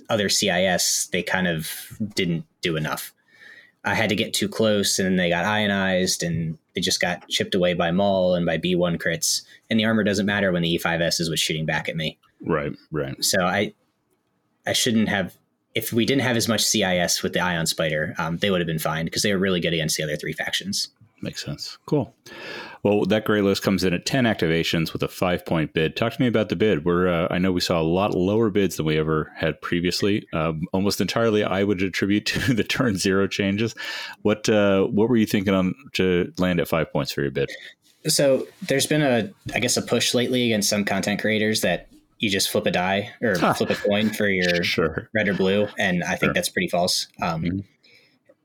other 0.08 0.28
CIS, 0.28 1.08
they 1.12 1.22
kind 1.22 1.46
of 1.46 1.70
didn't 2.14 2.44
do 2.60 2.76
enough. 2.76 3.12
I 3.84 3.94
had 3.94 4.08
to 4.08 4.16
get 4.16 4.34
too 4.34 4.48
close, 4.48 4.98
and 4.98 5.18
they 5.18 5.28
got 5.28 5.44
ionized, 5.44 6.22
and 6.22 6.58
they 6.74 6.80
just 6.80 7.00
got 7.00 7.28
chipped 7.28 7.54
away 7.54 7.74
by 7.74 7.90
Maul 7.90 8.34
and 8.34 8.44
by 8.44 8.58
B1 8.58 8.98
crits. 8.98 9.42
And 9.70 9.78
the 9.78 9.84
armor 9.84 10.04
doesn't 10.04 10.26
matter 10.26 10.52
when 10.52 10.62
the 10.62 10.78
E5S 10.78 11.20
is 11.20 11.30
was 11.30 11.40
shooting 11.40 11.66
back 11.66 11.88
at 11.88 11.96
me. 11.96 12.18
Right, 12.40 12.72
right. 12.90 13.22
So 13.24 13.44
I, 13.44 13.72
I 14.66 14.72
shouldn't 14.72 15.08
have. 15.08 15.36
If 15.74 15.92
we 15.92 16.06
didn't 16.06 16.22
have 16.22 16.36
as 16.36 16.48
much 16.48 16.64
CIS 16.64 17.22
with 17.22 17.34
the 17.34 17.40
Ion 17.40 17.66
Spider, 17.66 18.14
um, 18.18 18.38
they 18.38 18.50
would 18.50 18.60
have 18.60 18.66
been 18.66 18.80
fine 18.80 19.04
because 19.04 19.22
they 19.22 19.32
were 19.32 19.38
really 19.38 19.60
good 19.60 19.74
against 19.74 19.96
the 19.96 20.02
other 20.02 20.16
three 20.16 20.32
factions. 20.32 20.88
Makes 21.20 21.44
sense. 21.44 21.78
Cool. 21.86 22.12
Well, 22.82 23.04
that 23.06 23.24
gray 23.24 23.40
list 23.40 23.62
comes 23.62 23.84
in 23.84 23.92
at 23.92 24.06
10 24.06 24.24
activations 24.24 24.92
with 24.92 25.02
a 25.02 25.08
five 25.08 25.44
point 25.44 25.72
bid. 25.72 25.96
Talk 25.96 26.12
to 26.12 26.20
me 26.20 26.26
about 26.26 26.48
the 26.48 26.56
bid. 26.56 26.84
We're, 26.84 27.08
uh, 27.08 27.28
I 27.30 27.38
know 27.38 27.52
we 27.52 27.60
saw 27.60 27.80
a 27.80 27.82
lot 27.82 28.14
lower 28.14 28.50
bids 28.50 28.76
than 28.76 28.86
we 28.86 28.98
ever 28.98 29.32
had 29.36 29.60
previously. 29.60 30.26
Um, 30.32 30.62
almost 30.72 31.00
entirely, 31.00 31.44
I 31.44 31.64
would 31.64 31.82
attribute 31.82 32.26
to 32.26 32.54
the 32.54 32.64
turn 32.64 32.96
zero 32.96 33.26
changes. 33.26 33.74
What, 34.22 34.48
uh, 34.48 34.84
what 34.84 35.08
were 35.08 35.16
you 35.16 35.26
thinking 35.26 35.54
on 35.54 35.74
to 35.94 36.32
land 36.38 36.60
at 36.60 36.68
five 36.68 36.92
points 36.92 37.12
for 37.12 37.22
your 37.22 37.30
bid? 37.30 37.50
So 38.06 38.46
there's 38.62 38.86
been 38.86 39.02
a, 39.02 39.30
I 39.54 39.60
guess, 39.60 39.76
a 39.76 39.82
push 39.82 40.14
lately 40.14 40.44
against 40.44 40.70
some 40.70 40.84
content 40.84 41.20
creators 41.20 41.62
that 41.62 41.88
you 42.18 42.30
just 42.30 42.48
flip 42.48 42.66
a 42.66 42.70
die 42.70 43.12
or 43.22 43.34
flip 43.54 43.70
a 43.70 43.74
coin 43.74 44.10
for 44.10 44.28
your 44.28 44.62
sure. 44.64 45.08
red 45.14 45.28
or 45.28 45.34
blue. 45.34 45.68
And 45.78 46.02
I 46.02 46.10
think 46.10 46.28
sure. 46.28 46.34
that's 46.34 46.48
pretty 46.48 46.68
false. 46.68 47.06
Um, 47.20 47.42
mm-hmm 47.42 47.58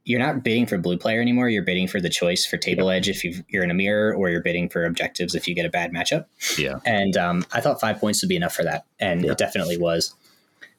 you're 0.06 0.20
not 0.20 0.44
bidding 0.44 0.66
for 0.66 0.78
blue 0.78 0.98
player 0.98 1.22
anymore. 1.22 1.50
You're 1.50 1.64
bidding 1.64 1.88
for 1.88 2.02
the 2.02 2.10
choice 2.10 2.46
for 2.46 2.58
table 2.58 2.90
edge 2.90 3.08
if 3.08 3.24
you 3.24 3.44
are 3.54 3.64
in 3.64 3.72
a 3.72 3.74
mirror, 3.74 4.14
or 4.14 4.30
you're 4.30 4.42
bidding 4.42 4.68
for 4.70 4.86
objectives 4.86 5.34
if 5.34 5.48
you 5.48 5.56
get 5.56 5.66
a 5.66 5.70
bad 5.70 5.94
matchup. 5.94 6.26
Yeah. 6.58 6.80
And 6.86 7.16
um, 7.16 7.46
I 7.54 7.62
thought 7.62 7.80
five 7.80 8.00
points 8.00 8.22
would 8.22 8.30
be 8.30 8.36
enough 8.36 8.54
for 8.54 8.64
that, 8.64 8.86
and 9.00 9.24
yeah. 9.24 9.32
it 9.32 9.38
definitely 9.38 9.78
was, 9.78 10.14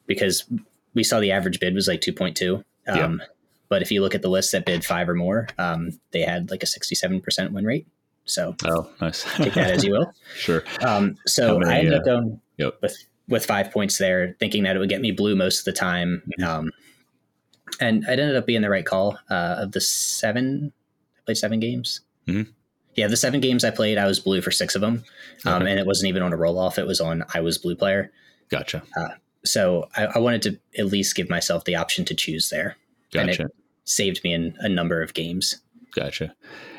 because 0.05 0.45
we 0.93 1.03
saw 1.03 1.19
the 1.19 1.31
average 1.31 1.59
bid 1.59 1.73
was 1.73 1.87
like 1.87 2.01
two 2.01 2.13
point 2.13 2.37
two. 2.37 2.63
Um, 2.87 3.19
yeah. 3.19 3.25
But 3.67 3.81
if 3.81 3.91
you 3.91 4.01
look 4.01 4.13
at 4.13 4.21
the 4.21 4.29
list 4.29 4.51
that 4.51 4.65
bid 4.65 4.85
five 4.85 5.09
or 5.09 5.15
more, 5.15 5.47
um, 5.57 5.99
they 6.11 6.21
had 6.21 6.51
like 6.51 6.61
a 6.61 6.67
sixty-seven 6.67 7.21
percent 7.21 7.51
win 7.51 7.65
rate. 7.65 7.87
So 8.25 8.55
oh, 8.63 8.89
nice. 9.01 9.23
take 9.37 9.53
that 9.53 9.71
as 9.71 9.83
you 9.83 9.91
will. 9.91 10.13
Sure. 10.35 10.63
Um, 10.81 11.17
so 11.25 11.59
many, 11.59 11.71
I 11.71 11.77
ended 11.79 11.93
uh, 11.93 11.97
up 11.97 12.05
going 12.05 12.41
yep. 12.57 12.77
with 12.81 12.95
with 13.27 13.45
five 13.45 13.71
points 13.71 13.97
there, 13.97 14.35
thinking 14.39 14.63
that 14.63 14.75
it 14.75 14.79
would 14.79 14.89
get 14.89 15.01
me 15.01 15.11
blue 15.11 15.35
most 15.35 15.59
of 15.59 15.65
the 15.65 15.73
time. 15.73 16.21
Mm-hmm. 16.39 16.67
And 17.79 18.03
it 18.03 18.19
ended 18.19 18.35
up 18.35 18.45
being 18.45 18.61
the 18.61 18.69
right 18.69 18.85
call. 18.85 19.17
Uh, 19.29 19.55
of 19.59 19.71
the 19.71 19.81
seven, 19.81 20.71
I 21.17 21.19
played 21.25 21.37
seven 21.37 21.59
games. 21.59 22.01
Mm-hmm. 22.27 22.51
Yeah, 22.95 23.07
the 23.07 23.17
seven 23.17 23.41
games 23.41 23.63
I 23.63 23.71
played, 23.71 23.97
I 23.97 24.05
was 24.05 24.19
blue 24.19 24.41
for 24.41 24.51
six 24.51 24.73
of 24.73 24.81
them, 24.81 25.03
um, 25.45 25.61
okay. 25.61 25.71
and 25.71 25.79
it 25.79 25.85
wasn't 25.85 26.07
even 26.09 26.21
on 26.21 26.31
a 26.31 26.37
roll 26.37 26.57
off. 26.57 26.79
It 26.79 26.87
was 26.87 27.01
on 27.01 27.23
I 27.33 27.41
was 27.41 27.57
blue 27.57 27.75
player. 27.75 28.11
Gotcha. 28.49 28.83
Uh, 28.97 29.09
so 29.43 29.89
I, 29.97 30.05
I, 30.05 30.17
wanted 30.19 30.41
to 30.43 30.59
at 30.79 30.85
least 30.85 31.13
give 31.15 31.29
myself 31.29 31.65
the 31.65 31.75
option 31.75 32.05
to 32.05 32.15
choose 32.15 32.49
there, 32.49 32.77
gotcha. 33.11 33.21
and 33.21 33.29
it 33.31 33.55
saved 33.83 34.23
me 34.23 34.33
in 34.33 34.55
a 34.59 34.69
number 34.69 35.01
of 35.01 35.13
games. 35.13 35.59
Gotcha. 35.93 36.33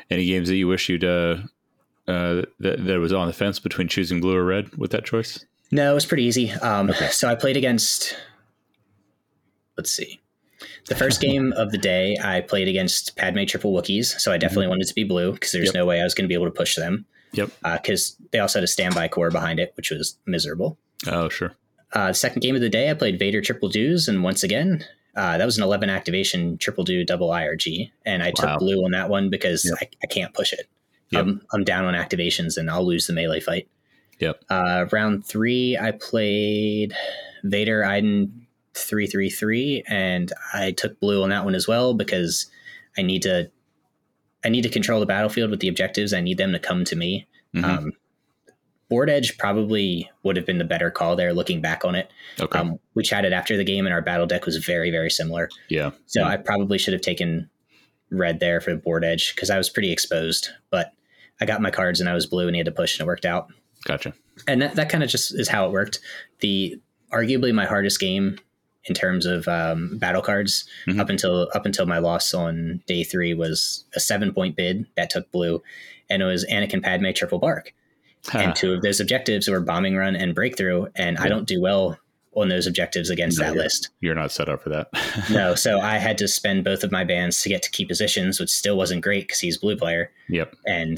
Any 0.09 0.25
games 0.25 0.49
that 0.49 0.55
you 0.55 0.67
wish 0.67 0.89
you'd 0.89 1.03
uh, 1.03 1.37
uh, 2.07 2.43
that, 2.59 2.85
that 2.85 2.99
was 2.99 3.13
on 3.13 3.27
the 3.27 3.33
fence 3.33 3.59
between 3.59 3.87
choosing 3.87 4.19
blue 4.19 4.35
or 4.35 4.43
red 4.43 4.75
with 4.75 4.91
that 4.91 5.05
choice? 5.05 5.45
No, 5.71 5.91
it 5.91 5.93
was 5.93 6.05
pretty 6.05 6.23
easy. 6.23 6.51
Um, 6.51 6.89
okay. 6.89 7.09
So 7.09 7.27
I 7.27 7.35
played 7.35 7.57
against. 7.57 8.17
Let's 9.77 9.91
see. 9.91 10.19
The 10.87 10.95
first 10.95 11.21
game 11.27 11.53
of 11.53 11.71
the 11.71 11.77
day, 11.77 12.17
I 12.23 12.41
played 12.41 12.67
against 12.67 13.15
Padme 13.15 13.43
Triple 13.45 13.73
Wookiees, 13.73 14.19
so 14.19 14.31
I 14.31 14.37
definitely 14.37 14.65
mm-hmm. 14.65 14.69
wanted 14.71 14.87
to 14.87 14.95
be 14.95 15.03
blue 15.03 15.33
because 15.33 15.51
there's 15.51 15.65
yep. 15.67 15.75
no 15.75 15.85
way 15.85 16.01
I 16.01 16.03
was 16.03 16.13
going 16.13 16.25
to 16.25 16.29
be 16.29 16.33
able 16.33 16.45
to 16.45 16.51
push 16.51 16.75
them. 16.75 17.05
Yep. 17.33 17.51
Because 17.63 18.15
uh, 18.19 18.23
they 18.31 18.39
also 18.39 18.59
had 18.59 18.63
a 18.63 18.67
standby 18.67 19.09
core 19.09 19.29
behind 19.29 19.59
it, 19.59 19.73
which 19.75 19.91
was 19.91 20.17
miserable. 20.25 20.77
Oh, 21.05 21.29
sure. 21.29 21.53
Uh, 21.93 22.13
second 22.13 22.41
game 22.41 22.55
of 22.55 22.61
the 22.61 22.69
day, 22.69 22.89
I 22.89 22.93
played 22.93 23.19
Vader 23.19 23.41
Triple 23.41 23.69
Dews, 23.69 24.07
and 24.07 24.23
once 24.23 24.43
again, 24.43 24.83
uh, 25.15 25.37
that 25.37 25.45
was 25.45 25.57
an 25.57 25.63
11 25.63 25.89
activation 25.89 26.57
Triple 26.57 26.83
Do 26.83 27.03
double 27.03 27.29
IRG, 27.29 27.91
and 28.05 28.23
I 28.23 28.27
wow. 28.27 28.51
took 28.51 28.59
blue 28.59 28.83
on 28.83 28.91
that 28.91 29.09
one 29.09 29.29
because 29.29 29.65
yep. 29.65 29.77
I, 29.81 29.89
I, 30.03 30.07
can't 30.07 30.33
push 30.33 30.53
it. 30.53 30.67
Yep. 31.09 31.25
I'm, 31.25 31.41
I'm 31.53 31.63
down 31.63 31.85
on 31.85 31.93
activations, 31.93 32.57
and 32.57 32.69
I'll 32.69 32.85
lose 32.85 33.07
the 33.07 33.13
melee 33.13 33.39
fight. 33.39 33.67
Yep. 34.19 34.43
Uh, 34.49 34.85
round 34.91 35.25
three, 35.25 35.77
I 35.77 35.91
played 35.91 36.93
Vader 37.43 37.83
Iden 37.83 38.46
333 38.77 39.83
and 39.87 40.31
I 40.53 40.71
took 40.71 40.99
blue 40.99 41.23
on 41.23 41.29
that 41.29 41.45
one 41.45 41.55
as 41.55 41.67
well 41.67 41.93
because 41.93 42.47
I 42.97 43.01
need 43.01 43.21
to 43.23 43.49
I 44.45 44.49
need 44.49 44.61
to 44.63 44.69
control 44.69 44.99
the 44.99 45.05
battlefield 45.05 45.49
with 45.51 45.59
the 45.59 45.67
objectives. 45.67 46.13
I 46.13 46.21
need 46.21 46.37
them 46.37 46.51
to 46.53 46.59
come 46.59 46.85
to 46.85 46.95
me. 46.95 47.27
Mhm. 47.55 47.63
Um, 47.63 47.91
Board 48.89 49.09
Edge 49.09 49.37
probably 49.37 50.09
would 50.23 50.37
have 50.37 50.45
been 50.45 50.59
the 50.59 50.63
better 50.63 50.89
call 50.89 51.15
there 51.17 51.33
looking 51.33 51.59
back 51.59 51.83
on 51.83 51.93
it. 51.95 52.09
okay. 52.39 52.59
Um, 52.59 52.79
we 52.93 53.03
chatted 53.03 53.33
after 53.33 53.57
the 53.57 53.65
game 53.65 53.85
and 53.85 53.93
our 53.93 54.01
battle 54.01 54.25
deck 54.25 54.45
was 54.45 54.55
very, 54.57 54.91
very 54.91 55.09
similar. 55.09 55.49
yeah. 55.69 55.91
So 56.05 56.21
Yeah. 56.21 56.27
I 56.29 56.37
probably 56.37 56.77
should 56.77 56.93
have 56.93 57.01
taken 57.01 57.49
red 58.11 58.39
there 58.39 58.61
for 58.61 58.71
the 58.71 58.77
board 58.77 59.03
edge 59.03 59.35
because 59.35 59.49
I 59.49 59.57
was 59.57 59.69
pretty 59.69 59.91
exposed. 59.91 60.49
But 60.69 60.93
I 61.41 61.45
got 61.45 61.61
my 61.61 61.71
cards 61.71 61.99
and 61.99 62.07
I 62.07 62.13
was 62.13 62.25
blue 62.25 62.47
and 62.47 62.55
he 62.55 62.59
had 62.59 62.65
to 62.67 62.71
push 62.71 62.97
and 62.97 63.05
it 63.05 63.07
worked 63.07 63.25
out. 63.25 63.51
Gotcha. 63.83 64.13
And 64.47 64.61
that, 64.61 64.75
that 64.75 64.87
kind 64.89 65.03
of 65.03 65.09
just 65.09 65.37
is 65.37 65.49
how 65.49 65.65
it 65.65 65.71
worked. 65.73 65.99
The 66.39 66.79
arguably 67.11 67.53
my 67.53 67.65
hardest 67.65 67.99
game 67.99 68.37
in 68.87 68.93
terms 68.95 69.25
of 69.25 69.47
um, 69.47 69.97
battle 69.97 70.21
cards 70.21 70.65
Mhm. 70.87 70.99
up 70.99 71.09
until 71.09 71.49
up 71.53 71.65
until 71.65 71.85
my 71.85 71.97
loss 71.99 72.33
on 72.33 72.81
day 72.87 73.03
three 73.03 73.33
was 73.33 73.85
a 73.95 73.99
seven 73.99 74.33
point 74.33 74.55
bid 74.55 74.85
that 74.95 75.09
took 75.09 75.31
blue, 75.31 75.61
and 76.09 76.21
it 76.21 76.25
was 76.25 76.45
Anakin 76.47 76.81
Padme 76.83 77.11
triple 77.13 77.39
BARC 77.39 77.73
and 78.33 78.53
two 78.55 78.73
of 78.73 78.81
those 78.81 78.99
objectives 78.99 79.47
were 79.47 79.61
bombing 79.61 79.95
run 79.95 80.13
and 80.15 80.35
breakthrough 80.35 80.87
and 80.97 81.17
i 81.17 81.29
don't 81.29 81.47
do 81.47 81.61
well 81.61 81.97
on 82.33 82.49
those 82.49 82.67
objectives 82.67 83.09
against 83.09 83.39
No, 83.39 83.45
that 83.45 83.53
you're- 83.53 83.63
list 83.63 83.89
You're 84.01 84.15
not 84.15 84.31
set 84.31 84.49
up 84.49 84.61
for 84.63 84.69
that. 84.69 84.89
no 85.31 85.55
so 85.55 85.79
i 85.79 85.97
had 85.97 86.17
to 86.17 86.27
spend 86.27 86.65
both 86.65 86.83
of 86.83 86.91
my 86.91 87.05
bands 87.05 87.41
to 87.43 87.49
get 87.49 87.61
to 87.61 87.71
key 87.71 87.85
positions 87.85 88.37
which 88.39 88.49
still 88.49 88.75
wasn't 88.75 89.01
great 89.01 89.27
because 89.27 89.39
he's 89.39 89.57
blue 89.57 89.77
player 89.77 90.11
yep. 90.27 90.53
and 90.65 90.97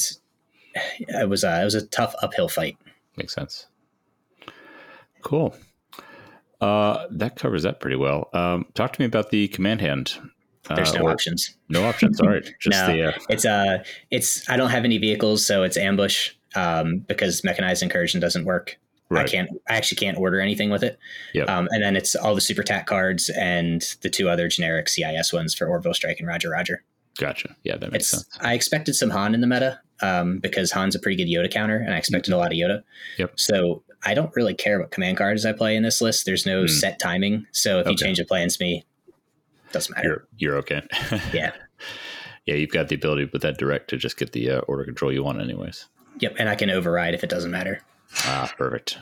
it 0.99 1.29
was 1.29 1.43
a, 1.43 1.61
it 1.61 1.65
was 1.65 1.75
a 1.75 1.85
tough 1.87 2.15
uphill 2.23 2.47
fight 2.49 2.77
Makes 3.15 3.35
sense. 3.35 3.67
Cool. 5.21 5.55
Uh, 6.61 7.07
that 7.11 7.35
covers 7.35 7.63
that 7.63 7.79
pretty 7.79 7.95
well. 7.95 8.29
Um, 8.33 8.65
talk 8.73 8.93
to 8.93 9.01
me 9.01 9.05
about 9.05 9.29
the 9.29 9.47
command 9.49 9.81
hand. 9.81 10.13
there's 10.75 10.93
Uh, 10.93 10.99
no 10.99 11.07
options 11.07 11.55
No 11.69 11.85
options. 11.85 12.19
All 12.19 12.27
right. 12.29 12.43
Just 12.59 12.87
No. 12.87 12.93
the 12.93 13.03
uh, 13.05 13.11
it's 13.29 13.45
uh 13.45 13.83
it's 14.11 14.47
i 14.49 14.55
don't 14.57 14.69
have 14.69 14.83
any 14.85 14.97
vehicles 14.99 15.43
so 15.45 15.63
it's 15.63 15.77
ambush 15.77 16.31
um, 16.55 16.99
because 17.07 17.43
mechanized 17.43 17.81
incursion 17.81 18.19
doesn't 18.19 18.43
work 18.45 18.77
right. 19.09 19.25
I 19.25 19.29
can't. 19.29 19.49
I 19.69 19.75
actually 19.77 19.97
can't 19.97 20.17
order 20.17 20.39
anything 20.39 20.69
with 20.69 20.83
it. 20.83 20.99
Yep. 21.33 21.49
Um, 21.49 21.67
and 21.71 21.81
then 21.83 21.95
it's 21.95 22.15
all 22.15 22.35
the 22.35 22.41
super 22.41 22.61
tack 22.63 22.85
cards 22.87 23.29
and 23.29 23.81
the 24.01 24.09
two 24.09 24.29
other 24.29 24.47
generic 24.49 24.87
CIS 24.89 25.31
ones 25.33 25.53
for 25.55 25.67
Orbital 25.67 25.93
Strike 25.95 26.19
and 26.19 26.27
Roger 26.27 26.49
Roger. 26.51 26.83
Gotcha. 27.19 27.55
Yeah, 27.63 27.77
that 27.77 27.91
makes 27.91 28.11
It's. 28.13 28.23
sense. 28.23 28.37
I 28.41 28.53
expected 28.53 28.93
some 28.95 29.09
Han 29.11 29.33
in 29.33 29.41
the 29.41 29.47
meta 29.47 29.79
um, 30.01 30.37
because 30.39 30.71
Han's 30.71 30.93
a 30.95 30.99
pretty 30.99 31.23
good 31.23 31.27
Yoda 31.31 31.51
counter, 31.51 31.77
and 31.77 31.93
I 31.93 31.97
expected 31.97 32.33
a 32.33 32.37
lot 32.37 32.51
of 32.51 32.57
Yoda. 32.57 32.83
Yep. 33.17 33.39
So 33.39 33.81
I 34.03 34.13
don't 34.13 34.33
really 34.35 34.53
care 34.53 34.79
what 34.79 34.91
command 34.91 35.17
cards 35.17 35.45
I 35.45 35.51
play 35.53 35.75
in 35.75 35.83
this 35.83 36.01
list. 36.01 36.25
There's 36.25 36.45
no 36.45 36.61
Hmm. 36.61 36.67
set 36.67 36.99
timing. 36.99 37.45
So 37.51 37.79
if 37.79 37.87
you 37.87 37.95
change 37.95 38.19
a 38.19 38.25
plans 38.25 38.59
me, 38.59 38.85
doesn't 39.71 39.95
matter. 39.95 40.07
You're 40.07 40.27
you're 40.37 40.55
okay. 40.59 40.81
Yeah. 41.33 41.51
yeah, 42.45 42.55
you've 42.55 42.71
got 42.71 42.87
the 42.87 42.95
ability 42.95 43.29
with 43.31 43.41
that 43.43 43.57
direct 43.57 43.89
to 43.91 43.97
just 43.97 44.17
get 44.17 44.31
the 44.31 44.49
uh, 44.49 44.59
order 44.61 44.83
control 44.85 45.11
you 45.11 45.23
want, 45.23 45.41
anyways. 45.41 45.85
Yep. 46.19 46.35
And 46.39 46.49
I 46.49 46.55
can 46.55 46.69
override 46.69 47.13
if 47.13 47.23
it 47.23 47.29
doesn't 47.29 47.51
matter. 47.51 47.81
Ah, 48.25 48.51
perfect. 48.57 48.97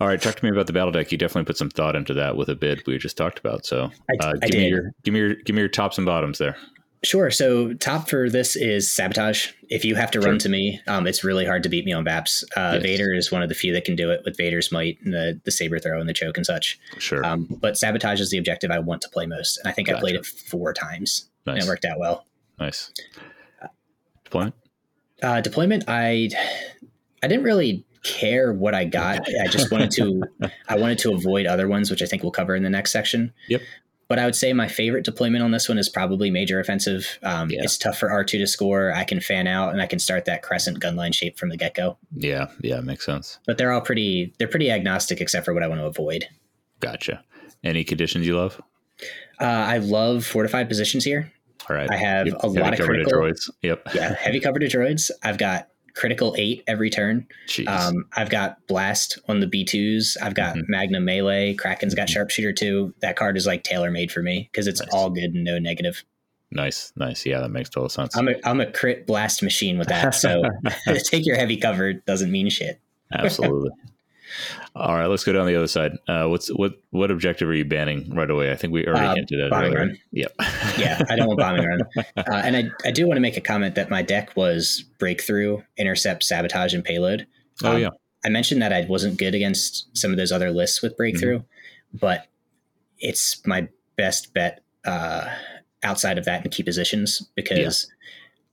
All 0.00 0.06
right, 0.06 0.20
talk 0.20 0.36
to 0.36 0.44
me 0.44 0.50
about 0.50 0.66
the 0.68 0.72
battle 0.72 0.92
deck. 0.92 1.10
You 1.10 1.18
definitely 1.18 1.46
put 1.46 1.56
some 1.56 1.70
thought 1.70 1.96
into 1.96 2.14
that 2.14 2.36
with 2.36 2.48
a 2.48 2.54
bid 2.54 2.84
we 2.86 2.98
just 2.98 3.16
talked 3.16 3.38
about. 3.40 3.66
So, 3.66 3.90
uh, 4.20 4.34
I 4.42 4.46
give 4.48 4.60
me 4.60 4.68
your 4.68 4.92
give 5.02 5.12
me 5.14 5.18
your 5.20 5.34
give 5.34 5.56
me 5.56 5.60
your 5.62 5.68
tops 5.68 5.98
and 5.98 6.04
bottoms 6.06 6.38
there. 6.38 6.56
Sure. 7.04 7.30
So 7.30 7.74
top 7.74 8.08
for 8.08 8.28
this 8.28 8.56
is 8.56 8.90
sabotage. 8.90 9.52
If 9.68 9.84
you 9.84 9.94
have 9.94 10.10
to 10.10 10.20
Sure. 10.20 10.30
run 10.30 10.38
to 10.40 10.48
me, 10.48 10.80
um, 10.88 11.06
it's 11.06 11.22
really 11.22 11.44
hard 11.44 11.62
to 11.62 11.68
beat 11.68 11.84
me 11.84 11.92
on 11.92 12.04
Baps. 12.04 12.42
Uh, 12.56 12.72
Yes. 12.74 12.82
Vader 12.82 13.14
is 13.14 13.30
one 13.30 13.42
of 13.42 13.48
the 13.48 13.54
few 13.54 13.72
that 13.72 13.84
can 13.84 13.94
do 13.94 14.10
it 14.10 14.22
with 14.24 14.36
Vader's 14.36 14.72
might 14.72 14.98
and 15.04 15.12
the, 15.14 15.40
the 15.44 15.50
saber 15.52 15.78
throw 15.78 16.00
and 16.00 16.08
the 16.08 16.12
choke 16.12 16.36
and 16.36 16.44
such. 16.44 16.78
Sure. 16.98 17.24
Um, 17.24 17.46
but 17.60 17.78
sabotage 17.78 18.20
is 18.20 18.30
the 18.30 18.38
objective 18.38 18.70
I 18.72 18.80
want 18.80 19.00
to 19.02 19.08
play 19.10 19.26
most, 19.26 19.58
and 19.58 19.68
I 19.68 19.72
think 19.72 19.88
I 19.88 19.98
played 20.00 20.16
it 20.16 20.26
four 20.26 20.72
times, 20.72 21.28
and 21.46 21.56
it 21.58 21.64
worked 21.66 21.84
out 21.84 21.98
well. 22.00 22.26
Nice. 22.58 22.90
Deployment. 24.24 24.54
Uh, 25.22 25.40
deployment, 25.40 25.84
I 25.88 26.28
I 27.22 27.26
didn't 27.28 27.44
really 27.44 27.84
care 28.04 28.52
what 28.52 28.74
I 28.74 28.84
got. 28.84 29.20
I 29.42 29.46
just 29.48 29.70
wanted 29.70 29.90
to 29.92 30.22
I 30.68 30.76
wanted 30.78 30.98
to 30.98 31.12
avoid 31.12 31.46
other 31.46 31.68
ones, 31.68 31.90
which 31.90 32.02
I 32.02 32.06
think 32.06 32.22
we'll 32.22 32.32
cover 32.32 32.54
in 32.56 32.62
the 32.62 32.70
next 32.70 32.90
section. 32.92 33.32
Yep. 33.48 33.62
But 34.08 34.18
I 34.18 34.24
would 34.24 34.34
say 34.34 34.52
my 34.54 34.68
favorite 34.68 35.04
deployment 35.04 35.44
on 35.44 35.50
this 35.50 35.68
one 35.68 35.76
is 35.78 35.88
probably 35.88 36.30
major 36.30 36.58
offensive. 36.58 37.18
Um, 37.22 37.50
Yeah. 37.50 37.60
It's 37.62 37.76
tough 37.76 37.98
for 37.98 38.10
R 38.10 38.24
two 38.24 38.38
to 38.38 38.46
score. 38.46 38.92
I 38.92 39.04
can 39.04 39.20
fan 39.20 39.46
out 39.46 39.72
and 39.72 39.82
I 39.82 39.86
can 39.86 39.98
start 39.98 40.24
that 40.24 40.42
crescent 40.42 40.80
gunline 40.80 41.14
shape 41.14 41.38
from 41.38 41.50
the 41.50 41.56
get 41.58 41.74
go. 41.74 41.98
Yeah, 42.16 42.46
yeah, 42.62 42.80
makes 42.80 43.04
sense. 43.04 43.38
But 43.46 43.58
they're 43.58 43.70
all 43.72 43.82
pretty 43.82 44.32
they're 44.38 44.48
pretty 44.48 44.70
agnostic 44.70 45.20
except 45.20 45.44
for 45.44 45.52
what 45.52 45.62
I 45.62 45.68
want 45.68 45.80
to 45.82 45.86
avoid. 45.86 46.26
Gotcha. 46.80 47.22
Any 47.62 47.84
conditions 47.84 48.26
you 48.26 48.36
love? 48.36 48.60
Uh, 49.40 49.44
I 49.44 49.78
love 49.78 50.24
fortified 50.24 50.68
positions 50.68 51.04
here. 51.04 51.30
All 51.68 51.76
right. 51.76 51.90
I 51.90 51.96
have 51.96 52.26
Yep. 52.28 52.36
a 52.40 52.46
lot 52.46 52.72
of 52.80 52.86
critical. 52.86 53.12
droids. 53.12 53.50
Yep. 53.62 53.88
Yeah, 53.94 54.14
heavy 54.14 54.40
cover 54.40 54.58
to 54.58 54.66
droids. 54.66 55.10
I've 55.22 55.36
got 55.38 55.68
critical 55.98 56.34
eight 56.38 56.62
every 56.68 56.88
turn. 56.90 57.26
Um, 57.66 58.04
I've 58.16 58.30
got 58.30 58.64
blast 58.68 59.18
on 59.28 59.40
the 59.40 59.46
B2s. 59.48 60.16
I've 60.22 60.34
got 60.34 60.54
Mhm. 60.56 60.62
Magnum 60.68 61.04
melee. 61.04 61.54
Kraken's 61.54 61.94
got 61.94 62.06
Mhm. 62.06 62.12
sharpshooter 62.12 62.52
too. 62.52 62.94
That 63.02 63.16
card 63.16 63.36
is 63.36 63.46
like 63.46 63.64
tailor 63.64 63.90
made 63.90 64.12
for 64.12 64.22
me 64.22 64.48
because 64.52 64.68
it's 64.68 64.80
Nice. 64.80 64.90
all 64.92 65.10
good 65.10 65.34
and 65.34 65.44
no 65.44 65.58
negative. 65.58 66.04
nice, 66.50 66.92
nice. 66.96 67.26
Yeah, 67.26 67.40
that 67.40 67.50
makes 67.50 67.68
total 67.68 67.90
sense. 67.90 68.16
I'm 68.16 68.26
a 68.28 68.34
I'm 68.44 68.60
a 68.60 68.70
crit 68.70 69.06
blast 69.06 69.42
machine 69.42 69.76
with 69.76 69.88
that. 69.88 70.14
So 70.14 70.42
take 71.10 71.26
your 71.26 71.36
heavy 71.36 71.56
cover 71.58 71.92
doesn't 71.92 72.30
mean 72.30 72.48
shit. 72.48 72.80
Absolutely. 73.12 73.70
All 74.74 74.94
right, 74.94 75.06
let's 75.06 75.24
go 75.24 75.32
down 75.32 75.46
the 75.46 75.56
other 75.56 75.66
side. 75.66 75.92
Uh, 76.06 76.26
what's 76.26 76.48
what 76.48 76.74
what 76.90 77.10
objective 77.10 77.48
are 77.48 77.54
you 77.54 77.64
banning 77.64 78.14
right 78.14 78.30
away? 78.30 78.50
I 78.50 78.56
think 78.56 78.72
we 78.72 78.86
already 78.86 79.06
Uh, 79.06 79.14
hinted 79.16 79.40
at 79.40 79.50
bombing 79.50 79.74
earlier. 79.74 79.78
run. 79.88 79.98
Yep. 80.12 80.32
Yeah, 80.78 81.02
I 81.08 81.16
don't 81.16 81.26
want 81.26 81.38
bombing 81.40 81.64
run. 81.66 81.80
Uh, 82.16 82.22
and 82.44 82.56
I, 82.56 82.70
I 82.88 82.90
do 82.92 83.06
want 83.06 83.16
to 83.16 83.20
make 83.20 83.36
a 83.36 83.40
comment 83.40 83.74
that 83.74 83.90
my 83.90 84.02
deck 84.02 84.36
was 84.36 84.84
breakthrough, 84.98 85.62
intercept, 85.76 86.22
sabotage, 86.24 86.74
and 86.74 86.84
payload. 86.84 87.26
Oh 87.64 87.72
Um, 87.74 87.80
yeah. 87.82 87.88
I 88.24 88.28
mentioned 88.28 88.60
that 88.62 88.72
I 88.72 88.84
wasn't 88.88 89.18
good 89.18 89.34
against 89.34 89.88
some 89.96 90.10
of 90.10 90.16
those 90.16 90.32
other 90.32 90.50
lists 90.50 90.82
with 90.82 90.96
breakthrough, 90.96 91.42
but 91.92 92.26
it's 92.98 93.40
my 93.46 93.68
best 93.96 94.34
bet 94.34 94.60
uh, 94.84 95.28
outside 95.82 96.18
of 96.18 96.24
that 96.24 96.44
in 96.44 96.50
key 96.50 96.62
positions 96.64 97.22
because 97.36 97.88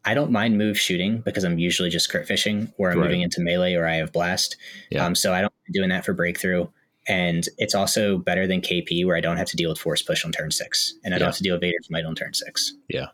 I 0.06 0.14
don't 0.14 0.32
mind 0.32 0.58
move 0.58 0.80
shooting 0.80 1.22
because 1.26 1.44
I'm 1.44 1.58
usually 1.60 1.90
just 1.90 2.10
crit 2.10 2.28
fishing 2.28 2.72
or 2.78 2.92
I'm 2.92 2.98
Right. 3.00 3.06
moving 3.06 3.22
into 3.22 3.42
melee 3.42 3.74
or 3.74 3.88
I 3.88 3.96
have 3.96 4.12
blast. 4.12 4.56
Yeah. 4.92 5.06
Um, 5.06 5.16
so 5.16 5.34
I 5.34 5.42
don't 5.42 5.54
mind 5.66 5.74
doing 5.74 5.90
that 5.90 6.06
for 6.06 6.14
breakthrough. 6.14 6.68
And 7.08 7.48
it's 7.60 7.76
also 7.76 8.18
better 8.18 8.48
than 8.48 8.62
KP 8.62 9.06
where 9.06 9.16
I 9.16 9.20
don't 9.20 9.38
have 9.38 9.48
to 9.50 9.56
deal 9.56 9.70
with 9.70 9.78
force 9.80 10.02
push 10.02 10.26
on 10.26 10.32
turn 10.32 10.50
six 10.52 10.94
and 11.04 11.14
I 11.14 11.18
Yeah. 11.18 11.20
don't 11.20 11.28
have 11.28 11.38
to 11.38 11.44
deal 11.44 11.54
with 11.56 11.62
Vader's 11.62 11.90
might 11.90 12.06
on 12.06 12.16
turn 12.16 12.34
six. 12.34 12.74
Yeah. 12.90 13.08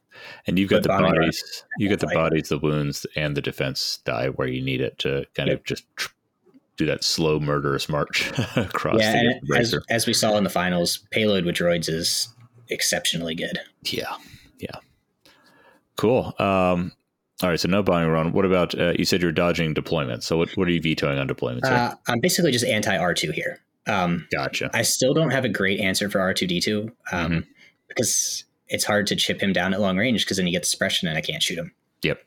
And 0.47 0.57
you've 0.59 0.69
got 0.69 0.83
But 0.83 0.97
the 0.97 1.03
bodies, 1.03 1.63
you 1.77 1.89
got 1.89 1.99
the 1.99 2.05
like- 2.07 2.15
bodies, 2.15 2.49
the 2.49 2.57
wounds, 2.59 3.05
and 3.15 3.35
the 3.35 3.41
defense 3.41 3.99
die 4.05 4.27
where 4.27 4.47
you 4.47 4.61
need 4.61 4.81
it 4.81 4.97
to 4.99 5.25
kind 5.33 5.49
of 5.49 5.63
just 5.63 5.83
tr- 5.95 6.09
do 6.77 6.85
that 6.85 7.03
slow 7.03 7.39
murderous 7.39 7.89
march 7.89 8.31
across 8.55 8.99
yeah, 8.99 9.21
the 9.43 9.57
as, 9.57 9.75
as 9.89 10.07
we 10.07 10.13
saw 10.13 10.35
in 10.37 10.43
the 10.43 10.49
finals, 10.49 10.99
payload 11.11 11.45
with 11.45 11.55
droids 11.55 11.89
is 11.89 12.29
exceptionally 12.69 13.35
good. 13.35 13.59
Yeah, 13.83 14.15
cool. 15.97 16.33
Um, 16.39 16.91
all 17.43 17.49
right, 17.49 17.59
so 17.59 17.67
no 17.69 17.81
bombing 17.81 18.09
run. 18.09 18.31
What 18.33 18.45
about 18.45 18.77
uh, 18.79 18.93
you 18.97 19.05
said 19.05 19.21
you're 19.21 19.31
dodging 19.31 19.73
deployment? 19.73 20.23
So 20.23 20.37
what 20.37 20.51
what 20.57 20.67
are 20.67 20.71
you 20.71 20.81
vetoing 20.81 21.17
on 21.17 21.27
deployments? 21.27 21.67
here? 21.67 21.75
Uh, 21.75 21.95
I'm 22.07 22.19
basically 22.19 22.51
just 22.51 22.65
anti 22.65 22.95
R2 22.95 23.33
here. 23.33 23.59
Um, 23.87 24.27
gotcha. 24.31 24.69
I 24.73 24.83
still 24.83 25.13
don't 25.13 25.31
have 25.31 25.43
a 25.43 25.49
great 25.49 25.79
answer 25.79 26.07
for 26.09 26.19
R2D2 26.19 26.91
um, 27.11 27.31
Mhm. 27.31 27.47
because 27.87 28.43
it's 28.67 28.83
hard 28.85 29.07
to 29.07 29.15
chip 29.15 29.41
him 29.41 29.53
down 29.53 29.73
at 29.73 29.81
long 29.81 29.97
range 29.97 30.23
because 30.23 30.37
then 30.37 30.45
he 30.45 30.51
gets 30.51 30.69
suppression 30.69 31.07
and 31.07 31.17
I 31.17 31.21
can't 31.21 31.41
shoot 31.41 31.57
him. 31.57 31.73
Yep. 32.03 32.19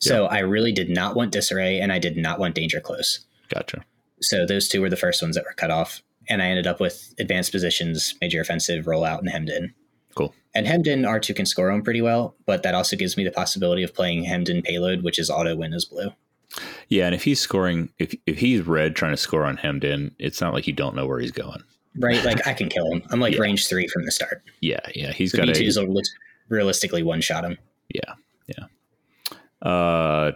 So 0.00 0.26
I 0.26 0.38
really 0.40 0.72
did 0.72 0.88
not 0.90 1.14
want 1.14 1.30
disarray 1.30 1.78
and 1.78 1.92
I 1.92 1.98
did 1.98 2.16
not 2.16 2.38
want 2.38 2.54
danger 2.54 2.80
close. 2.80 3.20
Gotcha. 3.48 3.84
So 4.20 4.44
those 4.46 4.66
two 4.68 4.80
were 4.80 4.90
the 4.90 4.96
first 4.96 5.20
ones 5.22 5.36
that 5.36 5.44
were 5.44 5.52
cut 5.54 5.70
off. 5.70 6.02
And 6.30 6.42
I 6.42 6.46
ended 6.46 6.66
up 6.66 6.80
with 6.80 7.14
advanced 7.18 7.52
positions, 7.52 8.14
major 8.20 8.40
offensive, 8.40 8.84
rollout, 8.86 9.18
and 9.20 9.30
hemmed 9.30 9.48
in. 9.50 9.74
Cool. 10.14 10.34
And 10.54 10.66
hemmed 10.66 10.86
in 10.86 11.02
R2 11.02 11.36
can 11.36 11.46
score 11.46 11.70
on 11.70 11.82
pretty 11.82 12.02
well, 12.02 12.34
but 12.46 12.62
that 12.62 12.74
also 12.74 12.96
gives 12.96 13.16
me 13.16 13.24
the 13.24 13.30
possibility 13.30 13.82
of 13.82 13.94
playing 13.94 14.24
hemmed 14.24 14.48
in 14.48 14.62
payload, 14.62 15.02
which 15.02 15.18
is 15.18 15.30
auto 15.30 15.54
win 15.54 15.72
as 15.72 15.84
blue. 15.84 16.10
Yeah, 16.88 17.06
and 17.06 17.14
if 17.14 17.24
he's 17.24 17.38
scoring, 17.40 17.90
if 17.98 18.14
if 18.26 18.38
he's 18.38 18.62
red 18.62 18.96
trying 18.96 19.12
to 19.12 19.16
score 19.18 19.44
on 19.44 19.58
hemmed 19.58 19.84
in, 19.84 20.14
it's 20.18 20.40
not 20.40 20.54
like 20.54 20.66
you 20.66 20.72
don't 20.72 20.96
know 20.96 21.06
where 21.06 21.18
he's 21.20 21.30
going. 21.30 21.62
Right? 21.98 22.24
Like 22.24 22.46
I 22.46 22.54
can 22.54 22.68
kill 22.68 22.90
him. 22.90 23.02
I'm 23.10 23.20
like 23.20 23.34
Yeah. 23.36 23.40
range 23.40 23.68
three 23.68 23.86
from 23.88 24.04
the 24.06 24.10
start. 24.10 24.42
Yeah, 24.60 24.80
yeah, 24.94 25.12
he's 25.12 25.32
The 25.32 25.38
got 25.38 25.48
B2s 25.48 25.76
a 25.80 25.86
will 25.86 26.00
realistically 26.48 27.02
one 27.02 27.20
shot 27.20 27.44
him. 27.44 27.58
yeah, 27.94 28.14
yeah. 28.46 28.64
Uh, 29.60 30.32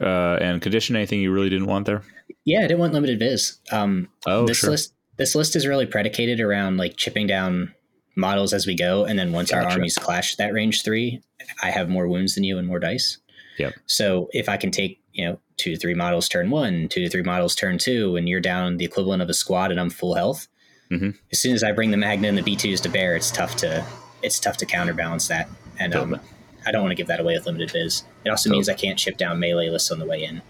uh, 0.00 0.38
and 0.40 0.60
condition 0.62 0.94
anything 0.94 1.20
you 1.20 1.32
really 1.32 1.48
didn't 1.48 1.66
want 1.66 1.86
there? 1.86 2.02
Yeah, 2.44 2.58
I 2.60 2.62
didn't 2.62 2.78
want 2.80 2.92
limited 2.92 3.18
viz. 3.18 3.58
Um, 3.72 4.08
Oh, 4.26 4.46
this 4.46 4.58
sure. 4.58 4.70
list 4.70 4.94
this 5.16 5.34
list 5.34 5.56
is 5.56 5.66
really 5.66 5.86
predicated 5.86 6.38
around 6.40 6.76
like 6.76 6.96
chipping 6.96 7.26
down 7.26 7.74
models 8.18 8.52
as 8.52 8.66
we 8.66 8.74
go, 8.74 9.04
and 9.04 9.18
then 9.18 9.32
once 9.32 9.52
our 9.52 9.62
armies 9.62 9.96
clash 9.96 10.36
that 10.36 10.52
range 10.52 10.82
three, 10.82 11.22
I 11.62 11.70
have 11.70 11.88
more 11.88 12.06
wounds 12.08 12.34
than 12.34 12.44
you 12.44 12.58
and 12.58 12.66
more 12.66 12.78
dice. 12.78 13.18
Yep. 13.58 13.74
So 13.86 14.28
if 14.32 14.48
I 14.48 14.56
can 14.56 14.70
take 14.70 15.00
you 15.12 15.24
know 15.24 15.40
two 15.56 15.74
to 15.74 15.80
three 15.80 15.94
models 15.94 16.28
turn 16.28 16.50
one, 16.50 16.88
two 16.88 17.02
to 17.02 17.08
three 17.08 17.22
models 17.22 17.54
turn 17.54 17.78
two, 17.78 18.16
and 18.16 18.28
you're 18.28 18.40
down 18.40 18.76
the 18.76 18.84
equivalent 18.84 19.22
of 19.22 19.28
a 19.28 19.34
squad, 19.34 19.70
and 19.70 19.80
I'm 19.80 19.90
full 19.90 20.14
health. 20.14 20.48
Mhm. 20.90 21.16
As 21.32 21.38
soon 21.38 21.54
as 21.54 21.62
I 21.62 21.72
bring 21.72 21.90
the 21.90 21.96
Magna 21.96 22.28
and 22.28 22.38
the 22.38 22.42
B2s 22.42 22.80
to 22.82 22.88
bear, 22.88 23.14
it's 23.16 23.30
tough 23.30 23.56
to 23.56 23.84
it's 24.22 24.38
tough 24.40 24.56
to 24.58 24.66
counterbalance 24.66 25.28
that. 25.28 25.48
And 25.78 25.94
um, 25.94 26.20
I 26.66 26.72
don't 26.72 26.82
want 26.82 26.90
to 26.92 26.96
give 26.96 27.06
that 27.06 27.20
away 27.20 27.34
with 27.34 27.46
limited 27.46 27.70
viz. 27.70 28.02
It 28.24 28.30
also 28.30 28.48
totally. 28.48 28.58
means 28.58 28.68
I 28.68 28.74
can't 28.74 28.98
chip 28.98 29.16
down 29.16 29.38
melee 29.38 29.68
lists 29.70 29.90
on 29.92 29.98
the 30.00 30.06
way 30.06 30.24
in. 30.24 30.42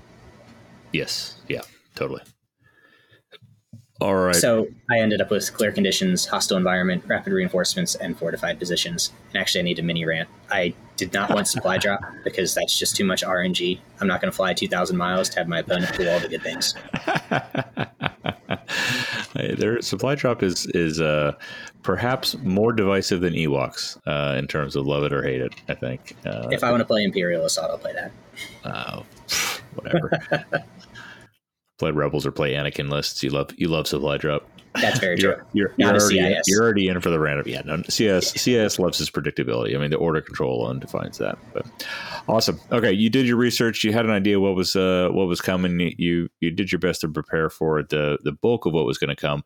Yes. 0.93 1.37
Yeah. 1.49 1.63
Totally. 1.95 2.23
All 4.01 4.15
right. 4.15 4.37
So 4.37 4.69
I 4.89 5.01
ended 5.01 5.21
up 5.21 5.31
with 5.31 5.53
clear 5.53 5.73
conditions, 5.73 6.27
hostile 6.27 6.57
environment, 6.57 7.03
rapid 7.07 7.33
reinforcements, 7.33 7.97
and 7.97 8.17
fortified 8.17 8.59
positions. 8.59 9.13
And 9.33 9.41
actually, 9.41 9.61
I 9.61 9.65
need 9.65 9.79
a 9.81 9.83
mini 9.83 10.05
rant. 10.05 10.29
I 10.51 10.75
did 10.97 11.13
not 11.13 11.31
want 11.31 11.49
supply 11.49 11.79
drop 11.79 12.01
because 12.23 12.55
that's 12.55 12.79
just 12.79 12.95
too 12.95 13.05
much 13.05 13.25
RNG. 13.25 13.81
I'm 14.01 14.07
not 14.07 14.21
going 14.21 14.31
to 14.31 14.37
fly 14.37 14.55
2,000 14.55 14.97
miles 14.97 15.29
to 15.31 15.41
have 15.41 15.49
my 15.49 15.61
opponent 15.61 15.97
do 15.97 16.09
all 16.09 16.21
the 16.21 16.29
good 16.29 16.43
things. 16.43 16.75
hey, 19.35 19.55
their 19.57 19.83
supply 19.83 20.15
drop 20.15 20.45
is 20.45 20.67
is 20.67 21.01
uh, 21.01 21.33
perhaps 21.83 22.39
more 22.39 22.73
divisive 22.73 23.21
than 23.21 23.35
Ewoks 23.35 23.99
uh, 24.07 24.39
in 24.39 24.47
terms 24.47 24.77
of 24.77 24.87
love 24.87 25.03
it 25.03 25.13
or 25.13 25.25
hate 25.25 25.41
it. 25.41 25.55
I 25.69 25.75
think. 25.75 26.15
Uh, 26.25 26.47
if 26.53 26.63
I 26.63 26.71
want 26.71 26.83
to 26.83 26.87
play 26.87 27.03
Imperial 27.03 27.45
Assault, 27.45 27.73
I'll 27.73 27.79
play 27.79 27.95
that. 27.95 28.13
Oh, 28.65 29.05
whatever. 29.75 30.13
play 31.79 31.91
Rebels 31.91 32.27
or 32.27 32.33
play 32.33 32.55
Anakin 32.55 32.91
lists. 32.91 33.23
You 33.23 33.31
love 33.31 33.51
you 33.57 33.69
love 33.69 33.87
supply 33.87 34.17
drop. 34.17 34.49
That's 34.75 34.99
very 34.99 35.17
you're, 35.21 35.35
true. 35.35 35.45
You're, 35.53 35.75
you're 35.77 35.91
already 35.91 36.19
in, 36.19 36.41
you're 36.47 36.63
already 36.63 36.89
in 36.89 37.01
for 37.01 37.11
the 37.11 37.19
random. 37.19 37.49
Yeah, 37.49 37.63
no, 37.65 37.83
CS 37.89 38.33
CS 38.33 38.79
loves 38.79 38.99
his 38.99 39.11
predictability. 39.11 39.75
I 39.75 39.79
mean, 39.79 39.91
the 39.91 39.97
order 39.97 40.21
control 40.21 40.63
alone 40.63 40.79
defines 40.79 41.19
that. 41.19 41.39
But 41.53 41.67
awesome. 42.29 42.61
Okay, 42.71 42.93
you 42.93 43.09
did 43.09 43.27
your 43.27 43.37
research. 43.37 43.85
You 43.85 43.93
had 43.93 44.05
an 44.05 44.11
idea 44.11 44.41
what 44.41 44.55
was 44.55 44.77
uh, 44.77 45.09
what 45.13 45.29
was 45.29 45.41
coming. 45.41 45.95
You 45.99 46.29
you 46.41 46.51
did 46.51 46.71
your 46.73 46.79
best 46.79 47.01
to 47.03 47.09
prepare 47.09 47.49
for 47.49 47.83
the 47.83 48.19
the 48.23 48.33
bulk 48.33 48.67
of 48.67 48.73
what 48.73 48.87
was 48.87 48.99
going 48.99 49.15
to 49.15 49.17
come. 49.17 49.45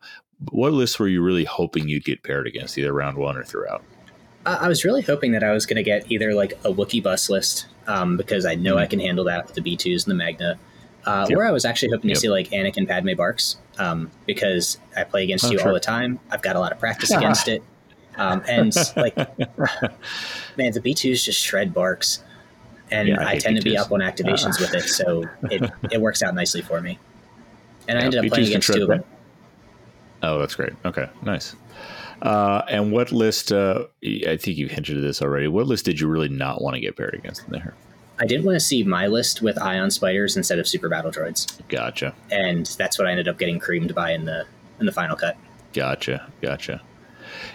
What 0.51 0.73
lists 0.73 0.99
were 0.99 1.07
you 1.07 1.21
really 1.21 1.45
hoping 1.45 1.87
you'd 1.87 2.03
get 2.03 2.23
paired 2.23 2.47
against, 2.47 2.77
either 2.77 2.91
round 2.91 3.17
one 3.17 3.37
or 3.37 3.43
throughout? 3.43 3.83
I 4.45 4.67
was 4.67 4.83
really 4.83 5.01
hoping 5.01 5.31
that 5.31 5.43
I 5.43 5.53
was 5.53 5.65
going 5.65 5.77
to 5.77 5.83
get 5.83 6.11
either 6.11 6.33
like 6.33 6.51
a 6.65 6.73
Wookiee 6.73 7.01
bus 7.01 7.29
list 7.29 7.67
um, 7.87 8.17
because 8.17 8.45
I 8.45 8.55
know 8.55 8.73
mm-hmm. 8.73 8.79
I 8.79 8.87
can 8.87 8.99
handle 8.99 9.23
that 9.23 9.45
with 9.45 9.55
the 9.55 9.61
B2s 9.61 10.03
and 10.03 10.11
the 10.11 10.15
Magna 10.15 10.59
uh, 11.05 11.25
yep. 11.29 11.37
Where 11.37 11.45
I 11.45 11.51
was 11.51 11.65
actually 11.65 11.91
hoping 11.91 12.09
to 12.09 12.15
see 12.15 12.29
like 12.29 12.49
Anakin 12.49 12.87
Padme 12.87 13.09
BARCs, 13.09 13.57
um, 13.77 14.09
because 14.25 14.79
I 14.95 15.03
play 15.03 15.23
against 15.23 15.45
oh, 15.45 15.51
you 15.51 15.59
sure. 15.59 15.67
all 15.67 15.73
the 15.73 15.79
time. 15.79 16.19
I've 16.31 16.41
got 16.41 16.55
a 16.55 16.59
lot 16.59 16.71
of 16.71 16.79
practice 16.79 17.11
against 17.15 17.47
it, 17.47 17.61
um, 18.15 18.41
and 18.47 18.73
like 18.95 19.15
man, 20.57 20.71
the 20.71 20.81
B 20.81 20.93
twos 20.93 21.23
just 21.23 21.39
shred 21.39 21.73
BARCs, 21.73 22.19
and 22.89 23.09
yeah, 23.09 23.21
I, 23.21 23.31
I 23.31 23.37
tend 23.37 23.57
B2s. 23.57 23.59
to 23.59 23.69
be 23.69 23.77
up 23.77 23.91
on 23.91 23.99
activations 23.99 24.55
uh. 24.55 24.61
with 24.61 24.75
it, 24.75 24.83
so 24.83 25.23
it, 25.43 25.69
it 25.91 26.01
works 26.01 26.23
out 26.23 26.35
nicely 26.35 26.61
for 26.61 26.79
me. 26.79 26.99
And 27.87 27.97
yeah, 27.97 28.03
I 28.03 28.05
ended 28.05 28.19
up 28.19 28.25
B2s 28.25 28.29
playing 28.29 28.47
against 28.47 28.73
two 28.73 28.83
of 28.83 28.87
them. 28.87 29.03
Oh, 30.21 30.39
that's 30.39 30.55
great. 30.55 30.71
Okay, 30.85 31.09
nice. 31.23 31.55
Uh, 32.21 32.61
and 32.69 32.93
what 32.93 33.11
list? 33.11 33.51
Uh, 33.51 33.83
I 34.25 34.37
think 34.37 34.57
you 34.57 34.69
hinted 34.69 34.95
at 34.95 35.01
this 35.01 35.21
already. 35.21 35.49
What 35.49 35.67
list 35.67 35.83
did 35.83 35.99
you 35.99 36.07
really 36.07 36.29
not 36.29 36.61
want 36.61 36.75
to 36.75 36.79
get 36.79 36.95
paired 36.95 37.13
against 37.13 37.45
in 37.45 37.51
there? 37.51 37.73
I 38.23 38.25
did 38.25 38.45
want 38.45 38.55
to 38.55 38.61
see 38.61 38.83
my 38.83 39.07
list 39.07 39.41
with 39.41 39.61
ion 39.61 39.91
spiders 39.91 40.37
instead 40.37 40.57
of 40.57 40.65
super 40.65 40.87
battle 40.87 41.11
droids. 41.11 41.59
Gotcha. 41.67 42.15
And 42.31 42.65
that's 42.77 42.97
what 42.97 43.05
I 43.05 43.11
ended 43.11 43.27
up 43.27 43.37
getting 43.37 43.59
creamed 43.59 43.93
by 43.93 44.11
in 44.11 44.23
the 44.23 44.45
in 44.79 44.85
the 44.85 44.93
final 44.93 45.17
cut. 45.17 45.35
Gotcha. 45.73 46.31
Gotcha. 46.41 46.81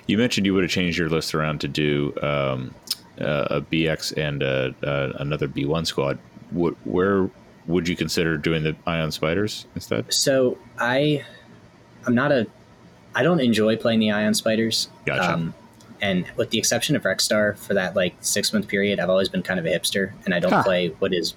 You 0.07 0.19
mentioned 0.19 0.45
you 0.45 0.53
would 0.53 0.65
have 0.65 0.71
changed 0.71 0.99
your 0.99 1.09
list 1.09 1.35
around 1.35 1.63
to 1.63 1.69
do 1.69 2.13
um, 2.21 2.75
uh, 3.19 3.47
a 3.51 3.61
BX 3.63 4.19
and 4.19 4.43
uh, 4.43 4.73
uh, 4.87 5.15
another 5.19 5.49
B1 5.49 5.87
squad. 5.87 6.19
What, 6.51 6.75
where 6.85 7.31
would 7.67 7.89
you 7.89 7.97
consider 7.97 8.37
doing 8.37 8.63
the 8.63 8.77
ion 8.87 9.11
spiders 9.11 9.65
instead? 9.75 10.13
So 10.13 10.59
I, 10.79 11.25
I'm 12.07 12.15
not 12.15 12.31
a, 12.31 12.47
I 13.15 13.23
don't 13.23 13.41
enjoy 13.41 13.77
playing 13.79 14.01
the 14.01 14.11
ion 14.11 14.35
spiders. 14.35 14.89
Gotcha. 15.07 15.33
Um, 15.33 15.55
and 16.01 16.27
with 16.37 16.51
the 16.51 16.59
exception 16.59 16.97
of 16.97 17.03
Rexstar 17.03 17.57
for 17.59 17.75
that 17.75 17.97
like 17.97 18.15
six 18.21 18.53
month 18.53 18.69
period, 18.69 19.01
I've 19.01 19.11
always 19.11 19.29
been 19.29 19.43
kind 19.43 19.59
of 19.59 19.67
a 19.67 19.71
hipster, 19.71 20.13
and 20.25 20.35
I 20.35 20.41
don't 20.41 20.53
huh. 20.53 20.63
play 20.63 20.89
what 20.99 21.13
is 21.13 21.35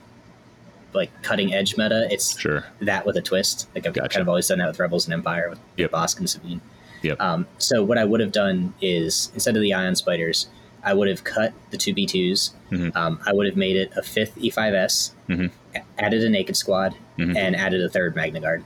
like 0.93 1.09
cutting 1.21 1.53
edge 1.53 1.77
meta. 1.77 2.07
It's 2.11 2.37
sure. 2.37 2.65
that 2.81 3.05
with 3.05 3.17
a 3.17 3.21
twist. 3.21 3.67
Like 3.75 3.85
I've 3.85 3.93
gotcha. 3.93 4.09
kind 4.09 4.21
of 4.21 4.29
always 4.29 4.47
done 4.47 4.59
that 4.59 4.67
with 4.67 4.79
Rebels 4.79 5.05
and 5.05 5.13
Empire 5.13 5.49
with 5.49 5.59
yep. 5.77 5.91
Bossk 5.91 6.19
and 6.19 6.29
Sabine. 6.29 6.61
Yep. 7.03 7.19
Um, 7.19 7.47
so 7.57 7.83
what 7.83 7.97
I 7.97 8.05
would 8.05 8.19
have 8.19 8.31
done 8.31 8.73
is 8.81 9.31
instead 9.33 9.55
of 9.55 9.61
the 9.61 9.73
ion 9.73 9.95
spiders, 9.95 10.47
I 10.83 10.93
would 10.93 11.07
have 11.07 11.23
cut 11.23 11.53
the 11.69 11.77
two 11.77 11.93
B 11.93 12.05
2s 12.05 12.51
mm-hmm. 12.71 12.97
um, 12.97 13.19
I 13.25 13.33
would 13.33 13.45
have 13.45 13.55
made 13.55 13.75
it 13.75 13.91
a 13.95 14.01
fifth 14.01 14.35
E5S, 14.35 15.11
mm-hmm. 15.29 15.77
added 15.97 16.23
a 16.23 16.29
naked 16.29 16.57
squad, 16.57 16.95
mm-hmm. 17.17 17.37
and 17.37 17.55
added 17.55 17.83
a 17.83 17.89
third 17.89 18.15
Magna 18.15 18.39
Guard. 18.39 18.63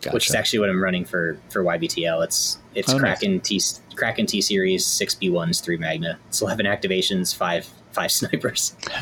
Gotcha. 0.00 0.14
Which 0.14 0.28
is 0.28 0.34
actually 0.34 0.60
what 0.60 0.70
I'm 0.70 0.82
running 0.82 1.04
for 1.04 1.38
for 1.48 1.62
YBTL. 1.64 2.24
It's 2.24 2.58
it's 2.74 2.92
oh, 2.92 2.98
Kraken 2.98 3.36
nice. 3.36 3.80
T 3.80 3.96
Kraken 3.96 4.26
T 4.26 4.40
series, 4.40 4.86
six 4.86 5.14
B 5.14 5.30
ones, 5.30 5.60
three 5.60 5.76
Magna. 5.76 6.18
It's 6.28 6.40
eleven 6.40 6.66
activations, 6.66 7.34
five 7.34 7.68
five 7.92 8.12
snipers. 8.12 8.76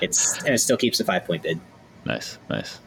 it's 0.00 0.38
and 0.44 0.54
it 0.54 0.58
still 0.58 0.76
keeps 0.76 1.00
a 1.00 1.04
five 1.04 1.24
point 1.24 1.42
bid. 1.42 1.60
Nice, 2.04 2.38
nice. 2.48 2.78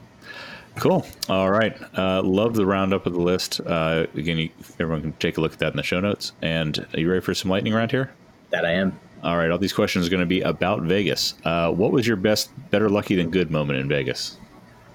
Cool. 0.75 1.05
All 1.29 1.51
right. 1.51 1.77
Uh, 1.95 2.21
love 2.23 2.55
the 2.55 2.65
roundup 2.65 3.05
of 3.05 3.13
the 3.13 3.21
list. 3.21 3.61
Uh, 3.61 4.07
again, 4.15 4.37
you, 4.37 4.49
everyone 4.79 5.01
can 5.01 5.13
take 5.13 5.37
a 5.37 5.41
look 5.41 5.53
at 5.53 5.59
that 5.59 5.71
in 5.71 5.77
the 5.77 5.83
show 5.83 5.99
notes. 5.99 6.31
And 6.41 6.79
are 6.93 6.99
you 6.99 7.09
ready 7.09 7.21
for 7.21 7.33
some 7.35 7.51
lightning 7.51 7.73
round 7.73 7.91
here? 7.91 8.11
That 8.49 8.65
I 8.65 8.71
am. 8.71 8.99
All 9.23 9.37
right. 9.37 9.51
All 9.51 9.59
these 9.59 9.73
questions 9.73 10.07
are 10.07 10.09
going 10.09 10.19
to 10.21 10.25
be 10.25 10.41
about 10.41 10.81
Vegas. 10.81 11.35
Uh, 11.45 11.71
what 11.71 11.91
was 11.91 12.07
your 12.07 12.17
best, 12.17 12.49
better 12.71 12.89
lucky 12.89 13.15
than 13.15 13.29
good 13.29 13.51
moment 13.51 13.79
in 13.79 13.87
Vegas? 13.87 14.37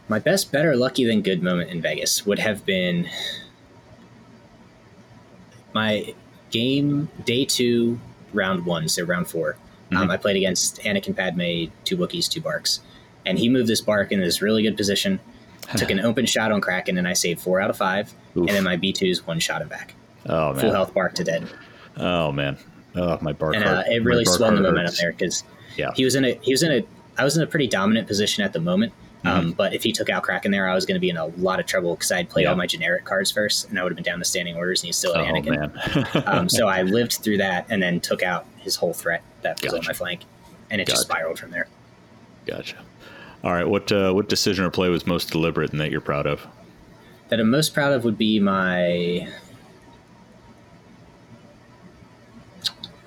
My 0.09 0.19
best, 0.19 0.51
better 0.51 0.75
lucky 0.75 1.05
than 1.05 1.21
good 1.21 1.43
moment 1.43 1.71
in 1.71 1.83
Vegas 1.83 2.25
would 2.25 2.39
have 2.39 2.65
been 2.65 3.09
my 5.75 6.15
game 6.51 7.09
day 7.25 7.45
two, 7.45 8.01
round 8.33 8.65
one, 8.65 8.89
so 8.89 9.05
round 9.05 9.29
4 9.29 9.53
mm-hmm. 9.53 9.97
um, 9.97 10.11
I 10.11 10.17
played 10.17 10.37
against 10.37 10.81
Anakin 10.81 11.15
Padme, 11.15 11.71
two 11.85 11.97
Wookiees, 11.97 12.29
two 12.29 12.41
BARCs, 12.41 12.81
and 13.27 13.39
he 13.39 13.49
moved 13.49 13.69
this 13.69 13.83
BARC 13.83 14.11
in 14.11 14.21
this 14.21 14.41
really 14.41 14.63
good 14.63 14.77
position. 14.77 15.21
took 15.77 15.91
an 15.91 16.01
open 16.01 16.25
shot 16.25 16.51
on 16.51 16.63
Kraken, 16.63 16.97
and 16.97 17.07
I 17.07 17.13
saved 17.13 17.41
four 17.41 17.61
out 17.61 17.69
of 17.69 17.77
five. 17.77 18.15
Oof. 18.37 18.49
And 18.49 18.57
then 18.57 18.65
my 18.65 18.77
B 18.77 18.93
twos 18.93 19.27
one 19.27 19.39
shot 19.39 19.61
him 19.61 19.69
back. 19.69 19.95
Oh 20.27 20.53
man, 20.53 20.61
full 20.61 20.73
health 20.73 20.95
BARC 20.95 21.15
to 21.17 21.25
dead. 21.25 21.47
Oh 21.99 22.33
man, 22.33 22.57
oh 22.97 23.19
my 23.21 23.33
BARC! 23.33 23.57
And 23.57 23.65
uh, 23.65 23.83
it 23.87 24.03
really 24.03 24.25
swung 24.25 24.55
the 24.55 24.63
momentum 24.63 24.95
there 24.99 25.13
because 25.13 25.45
yeah, 25.77 25.91
he 25.95 26.05
was 26.05 26.15
in 26.15 26.25
a 26.25 26.39
he 26.43 26.53
was 26.53 26.63
in 26.63 26.73
a 26.73 26.83
I 27.19 27.25
was 27.25 27.37
in 27.37 27.43
a 27.43 27.47
pretty 27.47 27.67
dominant 27.67 28.07
position 28.07 28.45
at 28.45 28.55
the 28.55 28.61
moment. 28.61 28.95
Um, 29.25 29.47
mm-hmm. 29.47 29.51
but 29.53 29.75
if 29.75 29.83
he 29.83 29.93
took 29.93 30.09
out 30.09 30.23
Kraken 30.23 30.53
there, 30.53 30.69
I 30.69 30.75
was 30.75 30.87
going 30.87 30.95
to 30.95 31.01
be 31.01 31.11
in 31.11 31.17
a 31.17 31.27
lot 31.27 31.59
of 31.59 31.67
trouble 31.67 31.95
because 31.95 32.13
I 32.13 32.19
had 32.19 32.29
played 32.29 32.45
yeah. 32.45 32.51
all 32.51 32.57
my 32.57 32.67
generic 32.67 33.05
cards 33.05 33.31
first, 33.31 33.69
and 33.69 33.79
I 33.79 33.83
would 33.83 33.91
have 33.91 33.97
been 33.97 34.05
down 34.05 34.19
to 34.21 34.25
standing 34.25 34.57
orders, 34.57 34.81
and 34.81 34.87
he's 34.87 34.97
still 34.97 35.13
an 35.13 35.21
oh, 35.21 35.33
Anakin. 35.33 36.27
um, 36.29 36.49
so 36.49 36.69
I 36.69 36.83
lived 36.99 37.15
through 37.15 37.39
that, 37.39 37.67
and 37.69 37.83
then 37.83 38.01
took 38.01 38.23
out 38.23 38.47
his 38.59 38.77
whole 38.77 38.93
threat 38.93 39.23
that 39.43 39.61
was 39.61 39.73
gotcha. 39.73 39.83
on 39.83 39.87
my 39.87 39.93
flank, 39.93 40.21
and 40.71 40.81
it 40.81 40.87
gotcha. 40.87 40.97
just 40.97 41.09
spiraled 41.09 41.39
from 41.39 41.51
there. 41.51 41.69
Gotcha. 42.47 42.77
All 43.43 43.53
right, 43.53 43.69
what 43.69 43.91
uh, 43.91 44.13
what 44.13 44.29
decision 44.29 44.65
or 44.65 44.71
play 44.71 44.89
was 44.89 45.07
most 45.07 45.31
deliberate 45.31 45.73
and 45.73 45.81
that 45.81 45.91
you're 45.91 46.01
proud 46.01 46.27
of? 46.27 46.47
That 47.29 47.41
I'm 47.41 47.51
most 47.51 47.75
proud 47.75 47.93
of 47.93 48.05
would 48.05 48.19
be 48.19 48.39
my. 48.41 49.29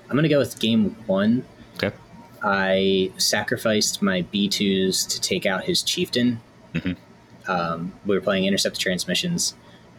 I'm 0.08 0.16
going 0.16 0.24
to 0.24 0.28
go 0.28 0.38
with 0.38 0.60
game 0.60 0.94
one 1.06 1.42
Okay. 1.82 1.94
I 2.42 3.12
sacrificed 3.18 4.02
my 4.02 4.22
B2s 4.22 5.08
to 5.08 5.20
take 5.20 5.46
out 5.46 5.64
his 5.64 5.82
chieftain. 5.82 6.40
Mm-hmm. 6.74 7.50
Um, 7.50 7.92
we 8.06 8.14
were 8.14 8.20
playing 8.20 8.44
intercept 8.44 8.80
transmissions, 8.80 9.54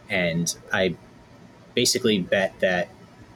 and 0.08 0.54
I 0.72 0.96
basically 1.74 2.20
bet 2.20 2.58
that 2.60 2.88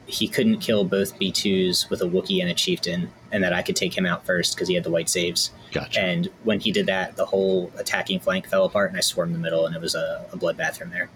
he 0.07 0.27
couldn't 0.27 0.61
kill 0.61 0.85
both 0.85 1.18
B2s 1.18 1.90
with 1.90 2.01
a 2.01 2.07
Wookiee 2.07 2.40
and 2.40 2.51
a 2.51 2.55
chieftain, 2.55 3.11
and 3.31 3.44
that 3.44 3.53
I 3.53 3.62
could 3.62 3.77
take 3.77 3.97
him 3.97 4.07
out 4.07 4.25
first 4.25 4.55
because 4.55 4.68
he 4.68 4.75
had 4.75 4.85
the 4.85 4.90
white 4.90 5.11
saves. 5.11 5.51
Gotcha. 5.73 6.01
And 6.01 6.31
when 6.44 6.61
he 6.61 6.73
did 6.73 6.87
that, 6.87 7.16
the 7.16 7.27
whole 7.27 7.71
attacking 7.77 8.21
flank 8.21 8.47
fell 8.47 8.64
apart, 8.64 8.90
and 8.90 8.97
I 8.97 9.03
swarmed 9.03 9.35
the 9.35 9.38
middle, 9.38 9.66
and 9.66 9.77
it 9.77 9.83
was 9.83 9.94
a, 9.94 10.27
a 10.33 10.37
bloodbath 10.37 10.79
from 10.79 10.90
there. 10.90 11.11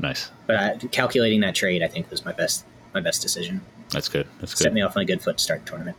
nice. 0.00 0.30
But 0.46 0.56
I, 0.56 0.76
calculating 0.88 1.40
that 1.40 1.54
trade, 1.54 1.82
I 1.82 1.88
think, 1.88 2.10
was 2.10 2.24
my 2.24 2.32
best 2.32 2.64
my 2.92 3.00
best 3.00 3.22
decision. 3.22 3.60
That's 3.90 4.08
good. 4.08 4.26
That's 4.40 4.54
good. 4.54 4.64
Set 4.64 4.72
me 4.72 4.80
off 4.80 4.96
on 4.96 5.02
a 5.02 5.06
good 5.06 5.20
foot 5.20 5.38
to 5.38 5.42
start 5.42 5.64
the 5.64 5.70
tournament. 5.70 5.96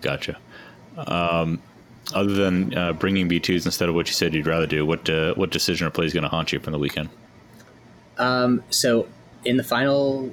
Gotcha. 0.00 0.38
Um, 1.06 1.62
other 2.14 2.32
than 2.32 2.76
uh, 2.76 2.92
bringing 2.94 3.28
B2s 3.28 3.66
instead 3.66 3.88
of 3.88 3.94
what 3.94 4.08
you 4.08 4.14
said 4.14 4.34
you'd 4.34 4.46
rather 4.46 4.66
do, 4.66 4.84
what 4.86 5.08
uh, 5.10 5.34
what 5.34 5.50
decision 5.50 5.86
or 5.86 5.90
play 5.90 6.06
is 6.06 6.12
going 6.12 6.22
to 6.22 6.28
haunt 6.28 6.52
you 6.52 6.58
from 6.58 6.72
the 6.72 6.78
weekend? 6.78 7.08
Um, 8.16 8.62
so 8.70 9.06
in 9.44 9.56
the 9.56 9.64
final, 9.64 10.32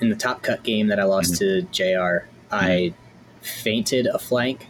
in 0.00 0.10
the 0.10 0.16
top 0.16 0.42
cut 0.42 0.62
game 0.62 0.88
that 0.88 0.98
I 0.98 1.04
lost 1.04 1.34
mm-hmm. 1.34 1.66
to 1.66 2.22
JR, 2.22 2.26
I 2.50 2.68
mm-hmm. 2.68 3.44
feinted 3.62 4.06
a 4.06 4.18
flank 4.18 4.66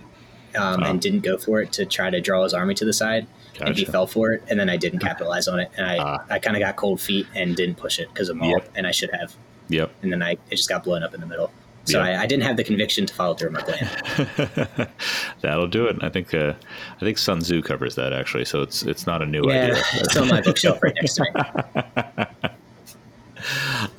um, 0.57 0.83
oh. 0.83 0.87
and 0.87 1.01
didn't 1.01 1.21
go 1.21 1.39
for 1.39 1.61
it 1.61 1.73
to 1.73 1.87
try 1.87 2.11
to 2.11 2.21
draw 2.21 2.43
his 2.45 2.55
army 2.55 2.75
to 2.75 2.85
the 2.85 2.93
side. 2.93 3.27
Gotcha. 3.55 3.65
And 3.67 3.77
he 3.77 3.85
fell 3.85 4.07
for 4.07 4.33
it, 4.33 4.43
and 4.49 4.59
then 4.59 4.71
I 4.71 4.77
didn't 4.77 4.99
capitalize 5.01 5.47
on 5.49 5.61
it, 5.61 5.71
and 5.77 5.87
I, 5.87 5.99
ah. 5.99 6.25
I 6.31 6.39
kind 6.39 6.57
of 6.57 6.61
got 6.61 6.77
cold 6.77 7.01
feet 7.01 7.27
and 7.35 7.55
didn't 7.55 7.77
push 7.77 7.99
it 7.99 8.09
because 8.09 8.29
of 8.29 8.37
Maul, 8.37 8.51
yep. 8.51 8.71
and 8.75 8.87
I 8.87 8.93
should 8.93 9.11
have. 9.11 9.35
Yep. 9.69 9.91
And 10.03 10.13
then 10.13 10.23
I 10.23 10.33
it 10.33 10.57
just 10.57 10.69
got 10.69 10.85
blown 10.85 11.03
up 11.03 11.15
in 11.15 11.21
the 11.21 11.27
middle. 11.27 11.51
So 11.85 11.99
yeah. 11.99 12.21
I, 12.21 12.23
I, 12.23 12.27
didn't 12.27 12.45
have 12.45 12.57
the 12.57 12.63
conviction 12.63 13.07
to 13.07 13.15
follow 13.15 13.35
through 13.35 13.51
my 13.51 13.61
plan. 13.61 14.89
That'll 15.41 15.67
do 15.67 15.87
it. 15.87 15.97
I 16.01 16.11
think 16.11 16.33
uh, 16.33 16.55
I 16.97 17.01
think 17.01 17.19
Sun 17.19 17.41
Tzu 17.41 17.61
covers 17.63 17.97
that 17.97 18.13
actually, 18.13 18.45
so 18.45 18.63
it's 18.63 18.85
it's 18.85 19.05
not 19.07 19.21
a 19.21 19.27
new 19.27 19.43
yeah, 19.49 19.63
idea. 19.65 19.83
it's 19.95 20.17
on 20.17 20.29
my 20.29 20.41
bookshelf 20.41 20.81
right 20.83 20.95
next 20.95 21.15
to 21.15 21.25
me. 21.25 22.51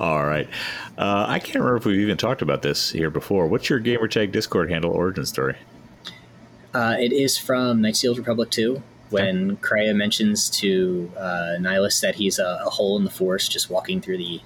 All 0.00 0.24
right. 0.24 0.48
Uh, 0.96 1.26
I 1.28 1.38
can't 1.38 1.56
remember 1.56 1.76
if 1.76 1.84
we've 1.84 2.00
even 2.00 2.16
talked 2.16 2.40
about 2.40 2.62
this 2.62 2.90
here 2.90 3.10
before. 3.10 3.46
What's 3.46 3.68
your 3.68 3.80
gamertag 3.80 4.32
Discord 4.32 4.70
handle 4.70 4.92
origin 4.92 5.26
story? 5.26 5.56
Uh, 6.72 6.96
it 6.98 7.12
is 7.12 7.36
from 7.36 7.82
the 7.82 8.04
Old 8.08 8.18
Republic 8.18 8.50
2 8.50 8.82
when 9.10 9.52
okay. 9.52 9.60
Kreia 9.60 9.94
mentions 9.94 10.50
to 10.50 11.10
uh, 11.16 11.56
Nihilus 11.60 12.00
that 12.00 12.16
he's 12.16 12.38
a, 12.38 12.62
a, 12.64 12.70
hole 12.70 12.96
in 12.96 13.04
the 13.04 13.10
Force 13.10 13.48
just 13.48 13.70
walking 13.70 14.00
through 14.00 14.18
the 14.18 14.40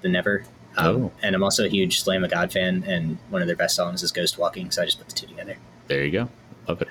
the 0.00 0.08
Never. 0.08 0.44
Um, 0.76 0.96
oh. 0.96 1.12
And 1.22 1.34
I'm 1.34 1.42
also 1.42 1.64
a 1.64 1.68
huge 1.68 2.06
Lamb 2.06 2.24
of 2.24 2.30
God 2.30 2.52
fan, 2.52 2.84
and 2.86 3.18
one 3.30 3.42
of 3.42 3.46
their 3.46 3.56
best 3.56 3.76
songs 3.76 4.02
is 4.02 4.12
Ghost 4.12 4.38
Walking, 4.38 4.70
so 4.70 4.82
I 4.82 4.84
just 4.84 4.98
put 4.98 5.08
the 5.08 5.14
two 5.14 5.26
together. 5.26 5.56
There 5.88 6.04
you 6.04 6.10
go. 6.10 6.28
Love 6.68 6.82
it. 6.82 6.88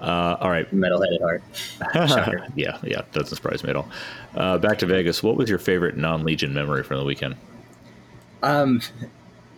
Uh, 0.00 0.36
all 0.40 0.50
right. 0.50 0.70
Metal-headed 0.72 1.20
heart. 1.20 1.42
yeah, 2.54 2.78
yeah. 2.82 3.02
Doesn't 3.12 3.34
surprise 3.34 3.64
me 3.64 3.70
at 3.70 3.76
all. 3.76 3.88
Uh, 4.34 4.58
back 4.58 4.78
to 4.78 4.86
Vegas. 4.86 5.22
What 5.22 5.36
was 5.36 5.50
your 5.50 5.58
favorite 5.58 5.96
non-Legion 5.96 6.54
memory 6.54 6.82
from 6.82 6.98
the 6.98 7.04
weekend? 7.04 7.36
Um, 8.42 8.80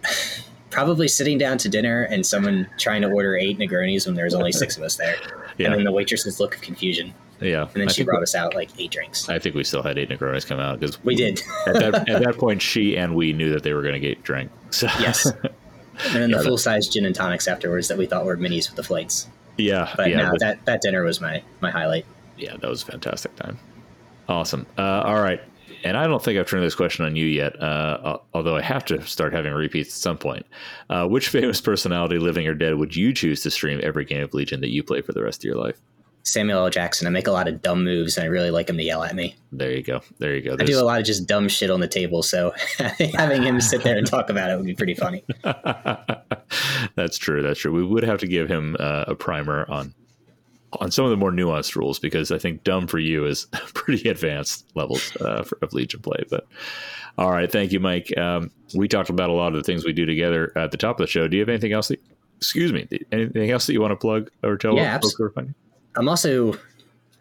probably 0.70 1.08
sitting 1.08 1.36
down 1.36 1.58
to 1.58 1.68
dinner 1.68 2.04
and 2.04 2.24
someone 2.24 2.68
trying 2.78 3.02
to 3.02 3.08
order 3.08 3.36
eight 3.36 3.58
Negronis 3.58 4.06
when 4.06 4.14
there 4.14 4.24
was 4.24 4.34
only 4.34 4.52
six 4.52 4.76
of 4.76 4.82
us 4.82 4.96
there, 4.96 5.16
yeah. 5.58 5.66
and 5.66 5.74
then 5.74 5.84
the 5.84 5.92
waitress's 5.92 6.40
look 6.40 6.54
of 6.54 6.62
confusion. 6.62 7.12
Yeah, 7.40 7.62
and 7.62 7.74
then 7.74 7.88
I 7.88 7.92
she 7.92 8.04
brought 8.04 8.20
we, 8.20 8.24
us 8.24 8.34
out 8.34 8.54
like 8.54 8.70
eight 8.78 8.90
drinks. 8.90 9.28
I 9.28 9.38
think 9.38 9.54
we 9.54 9.64
still 9.64 9.82
had 9.82 9.98
eight 9.98 10.10
Negronis 10.10 10.46
come 10.46 10.60
out 10.60 10.78
because 10.78 11.02
we 11.04 11.14
did. 11.14 11.40
at, 11.66 11.74
that, 11.74 12.08
at 12.08 12.22
that 12.22 12.36
point, 12.38 12.60
she 12.60 12.96
and 12.96 13.14
we 13.14 13.32
knew 13.32 13.50
that 13.52 13.62
they 13.62 13.72
were 13.72 13.82
going 13.82 13.94
to 13.94 14.00
get 14.00 14.22
drank. 14.22 14.50
So. 14.70 14.86
Yes, 14.98 15.26
and 15.42 15.52
then 16.14 16.30
yeah, 16.30 16.38
the 16.38 16.44
full 16.44 16.58
size 16.58 16.86
gin 16.88 17.06
and 17.06 17.14
tonics 17.14 17.48
afterwards 17.48 17.88
that 17.88 17.96
we 17.96 18.06
thought 18.06 18.26
were 18.26 18.36
minis 18.36 18.68
with 18.68 18.76
the 18.76 18.82
flights. 18.82 19.28
Yeah, 19.56 19.92
but 19.96 20.10
yeah, 20.10 20.16
no, 20.22 20.32
that 20.38 20.64
that 20.66 20.82
dinner 20.82 21.02
was 21.02 21.20
my 21.20 21.42
my 21.60 21.70
highlight. 21.70 22.04
Yeah, 22.36 22.56
that 22.56 22.68
was 22.68 22.82
a 22.82 22.86
fantastic 22.86 23.34
time. 23.36 23.58
Awesome. 24.28 24.66
Uh, 24.78 25.02
all 25.04 25.20
right, 25.20 25.40
and 25.82 25.96
I 25.96 26.06
don't 26.06 26.22
think 26.22 26.38
I've 26.38 26.48
turned 26.48 26.64
this 26.64 26.74
question 26.74 27.04
on 27.04 27.16
you 27.16 27.26
yet, 27.26 27.60
uh, 27.60 28.18
although 28.34 28.56
I 28.56 28.62
have 28.62 28.84
to 28.86 29.04
start 29.06 29.32
having 29.32 29.52
repeats 29.52 29.90
at 29.90 30.00
some 30.00 30.18
point. 30.18 30.46
Uh, 30.88 31.06
which 31.06 31.28
famous 31.28 31.60
personality, 31.60 32.18
living 32.18 32.46
or 32.46 32.54
dead, 32.54 32.74
would 32.76 32.94
you 32.94 33.12
choose 33.12 33.42
to 33.42 33.50
stream 33.50 33.80
every 33.82 34.04
game 34.04 34.22
of 34.22 34.34
Legion 34.34 34.60
that 34.60 34.70
you 34.70 34.82
play 34.82 35.00
for 35.00 35.12
the 35.12 35.22
rest 35.22 35.40
of 35.40 35.44
your 35.44 35.56
life? 35.56 35.80
Samuel 36.22 36.64
L. 36.64 36.70
Jackson. 36.70 37.06
I 37.06 37.10
make 37.10 37.26
a 37.26 37.32
lot 37.32 37.48
of 37.48 37.62
dumb 37.62 37.84
moves, 37.84 38.16
and 38.16 38.24
I 38.24 38.28
really 38.28 38.50
like 38.50 38.68
him 38.68 38.76
to 38.76 38.82
yell 38.82 39.02
at 39.02 39.14
me. 39.14 39.36
There 39.52 39.70
you 39.70 39.82
go. 39.82 40.00
There 40.18 40.34
you 40.34 40.42
go. 40.42 40.56
There's... 40.56 40.68
I 40.68 40.72
do 40.72 40.80
a 40.80 40.84
lot 40.84 41.00
of 41.00 41.06
just 41.06 41.26
dumb 41.26 41.48
shit 41.48 41.70
on 41.70 41.80
the 41.80 41.88
table, 41.88 42.22
so 42.22 42.52
having 43.14 43.42
him 43.42 43.60
sit 43.60 43.82
there 43.82 43.96
and 43.96 44.06
talk 44.06 44.30
about 44.30 44.50
it 44.50 44.56
would 44.56 44.66
be 44.66 44.74
pretty 44.74 44.94
funny. 44.94 45.24
That's 46.94 47.18
true. 47.18 47.42
That's 47.42 47.58
true. 47.58 47.72
We 47.72 47.84
would 47.84 48.04
have 48.04 48.18
to 48.20 48.26
give 48.26 48.48
him 48.48 48.76
uh, 48.78 49.04
a 49.08 49.14
primer 49.14 49.66
on 49.70 49.94
on 50.78 50.90
some 50.90 51.04
of 51.04 51.10
the 51.10 51.16
more 51.16 51.32
nuanced 51.32 51.74
rules 51.74 51.98
because 51.98 52.30
I 52.30 52.38
think 52.38 52.62
dumb 52.62 52.86
for 52.86 53.00
you 53.00 53.26
is 53.26 53.46
pretty 53.74 54.08
advanced 54.08 54.70
levels 54.76 55.16
uh, 55.16 55.42
for, 55.42 55.58
of 55.62 55.72
Legion 55.72 56.00
play. 56.00 56.22
But 56.30 56.46
all 57.18 57.30
right, 57.30 57.50
thank 57.50 57.72
you, 57.72 57.80
Mike. 57.80 58.16
Um, 58.16 58.50
we 58.74 58.86
talked 58.86 59.10
about 59.10 59.30
a 59.30 59.32
lot 59.32 59.48
of 59.48 59.54
the 59.54 59.64
things 59.64 59.84
we 59.84 59.92
do 59.92 60.06
together 60.06 60.52
at 60.56 60.70
the 60.70 60.76
top 60.76 61.00
of 61.00 61.04
the 61.04 61.10
show. 61.10 61.26
Do 61.26 61.36
you 61.36 61.40
have 61.40 61.48
anything 61.48 61.72
else? 61.72 61.88
That, 61.88 62.00
excuse 62.36 62.72
me, 62.72 62.88
anything 63.10 63.50
else 63.50 63.66
that 63.66 63.72
you 63.72 63.80
want 63.80 63.92
to 63.92 63.96
plug 63.96 64.30
or 64.44 64.56
tell? 64.56 64.76
Yeah, 64.76 64.94
absolutely. 64.94 65.54
I'm 65.96 66.08
also 66.08 66.54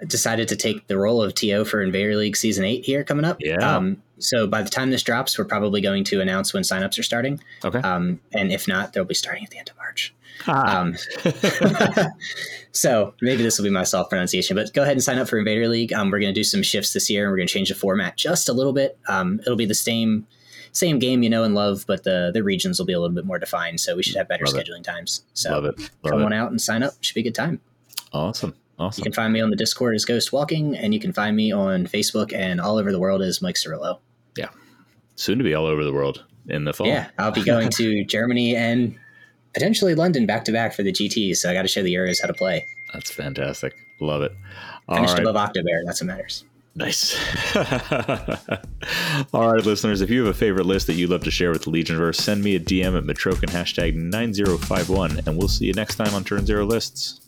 decided 0.07 0.47
to 0.47 0.55
take 0.55 0.87
the 0.87 0.97
role 0.97 1.21
of 1.21 1.35
TO 1.35 1.65
for 1.65 1.81
Invader 1.81 2.15
League 2.15 2.37
Season 2.37 2.63
8 2.63 2.85
here 2.85 3.03
coming 3.03 3.25
up. 3.25 3.37
Yeah. 3.39 3.57
Um, 3.57 4.01
so 4.17 4.47
by 4.47 4.61
the 4.61 4.69
time 4.69 4.91
this 4.91 5.03
drops, 5.03 5.37
we're 5.37 5.45
probably 5.45 5.81
going 5.81 6.03
to 6.05 6.21
announce 6.21 6.53
when 6.53 6.63
signups 6.63 6.97
are 6.99 7.03
starting. 7.03 7.39
Okay. 7.63 7.79
Um, 7.79 8.19
and 8.33 8.51
if 8.51 8.67
not, 8.67 8.93
they'll 8.93 9.05
be 9.05 9.13
starting 9.13 9.43
at 9.43 9.49
the 9.49 9.57
end 9.57 9.69
of 9.69 9.77
March. 9.77 10.13
Um, 10.47 10.95
so 12.71 13.13
maybe 13.21 13.43
this 13.43 13.57
will 13.57 13.63
be 13.63 13.69
my 13.69 13.83
soft 13.83 14.09
pronunciation, 14.09 14.55
but 14.55 14.73
go 14.73 14.83
ahead 14.83 14.93
and 14.93 15.03
sign 15.03 15.17
up 15.17 15.27
for 15.27 15.37
Invader 15.37 15.67
League. 15.67 15.91
Um, 15.91 16.11
we're 16.11 16.19
going 16.19 16.33
to 16.33 16.39
do 16.39 16.43
some 16.43 16.63
shifts 16.63 16.93
this 16.93 17.09
year, 17.09 17.23
and 17.23 17.31
we're 17.31 17.37
going 17.37 17.47
to 17.47 17.53
change 17.53 17.69
the 17.69 17.75
format 17.75 18.15
just 18.15 18.47
a 18.47 18.53
little 18.53 18.73
bit. 18.73 18.97
Um, 19.07 19.39
it'll 19.41 19.57
be 19.57 19.65
the 19.65 19.73
same 19.73 20.27
same 20.71 20.99
game 20.99 21.23
you 21.23 21.29
know 21.29 21.43
and 21.43 21.55
love, 21.55 21.83
but 21.87 22.03
the 22.03 22.31
the 22.33 22.43
regions 22.43 22.77
will 22.79 22.85
be 22.85 22.93
a 22.93 22.99
little 22.99 23.15
bit 23.15 23.25
more 23.25 23.39
defined. 23.39 23.79
So 23.79 23.95
we 23.95 24.03
should 24.03 24.15
have 24.15 24.27
better 24.27 24.45
love 24.45 24.53
scheduling 24.53 24.79
it. 24.79 24.83
times. 24.83 25.25
So 25.33 25.51
love 25.51 25.65
it. 25.65 25.79
Love 26.03 26.11
come 26.11 26.21
it. 26.21 26.25
on 26.25 26.33
out 26.33 26.51
and 26.51 26.61
sign 26.61 26.83
up. 26.83 26.93
Should 27.01 27.15
be 27.15 27.21
a 27.21 27.23
good 27.23 27.35
time. 27.35 27.59
Awesome. 28.13 28.55
Awesome. 28.77 29.01
You 29.01 29.03
can 29.03 29.13
find 29.13 29.33
me 29.33 29.41
on 29.41 29.49
the 29.49 29.55
Discord 29.57 29.93
as 29.95 30.05
Ghost 30.05 30.31
Walking, 30.31 30.75
and 30.75 30.93
you 30.93 30.99
can 30.99 31.11
find 31.11 31.35
me 31.35 31.51
on 31.51 31.85
Facebook 31.85 32.33
and 32.33 32.61
all 32.61 32.77
over 32.77 32.91
the 32.91 32.99
world 32.99 33.21
as 33.21 33.41
Mike 33.41 33.55
Cirillo. 33.55 33.99
Yeah. 34.37 34.49
Soon 35.15 35.37
to 35.37 35.43
be 35.43 35.53
all 35.53 35.65
over 35.65 35.83
the 35.83 35.91
world 35.91 36.23
in 36.47 36.63
the 36.63 36.73
fall. 36.73 36.87
Yeah. 36.87 37.09
I'll 37.17 37.31
be 37.31 37.43
going 37.43 37.69
to 37.71 38.05
Germany 38.07 38.55
and 38.55 38.95
potentially 39.53 39.95
London 39.95 40.25
back 40.25 40.45
to 40.45 40.53
back 40.53 40.73
for 40.73 40.83
the 40.83 40.93
GTs. 40.93 41.37
So 41.37 41.49
I 41.49 41.53
got 41.53 41.63
to 41.63 41.67
show 41.67 41.83
the 41.83 41.93
Euros 41.93 42.21
how 42.21 42.27
to 42.27 42.33
play. 42.33 42.65
That's 42.93 43.11
fantastic. 43.11 43.73
Love 43.99 44.21
it. 44.21 44.31
All 44.87 44.95
Finished 44.95 45.15
right. 45.15 45.27
above 45.27 45.35
Octobear. 45.35 45.81
That's 45.85 46.01
what 46.01 46.07
matters. 46.07 46.45
Nice. 46.75 47.15
All 49.33 49.51
right, 49.51 49.65
listeners, 49.65 50.01
if 50.01 50.09
you 50.09 50.23
have 50.23 50.33
a 50.33 50.37
favorite 50.37 50.65
list 50.65 50.87
that 50.87 50.93
you'd 50.93 51.09
love 51.09 51.23
to 51.25 51.31
share 51.31 51.51
with 51.51 51.63
the 51.63 51.71
Legionverse, 51.71 52.15
send 52.15 52.41
me 52.43 52.55
a 52.55 52.59
DM 52.59 52.97
at 52.97 53.03
Metroken 53.03 53.49
hashtag 53.49 53.95
9051, 53.95 55.23
and 55.25 55.37
we'll 55.37 55.49
see 55.49 55.65
you 55.65 55.73
next 55.73 55.95
time 55.95 56.13
on 56.13 56.23
Turn 56.23 56.45
Zero 56.45 56.65
Lists. 56.65 57.19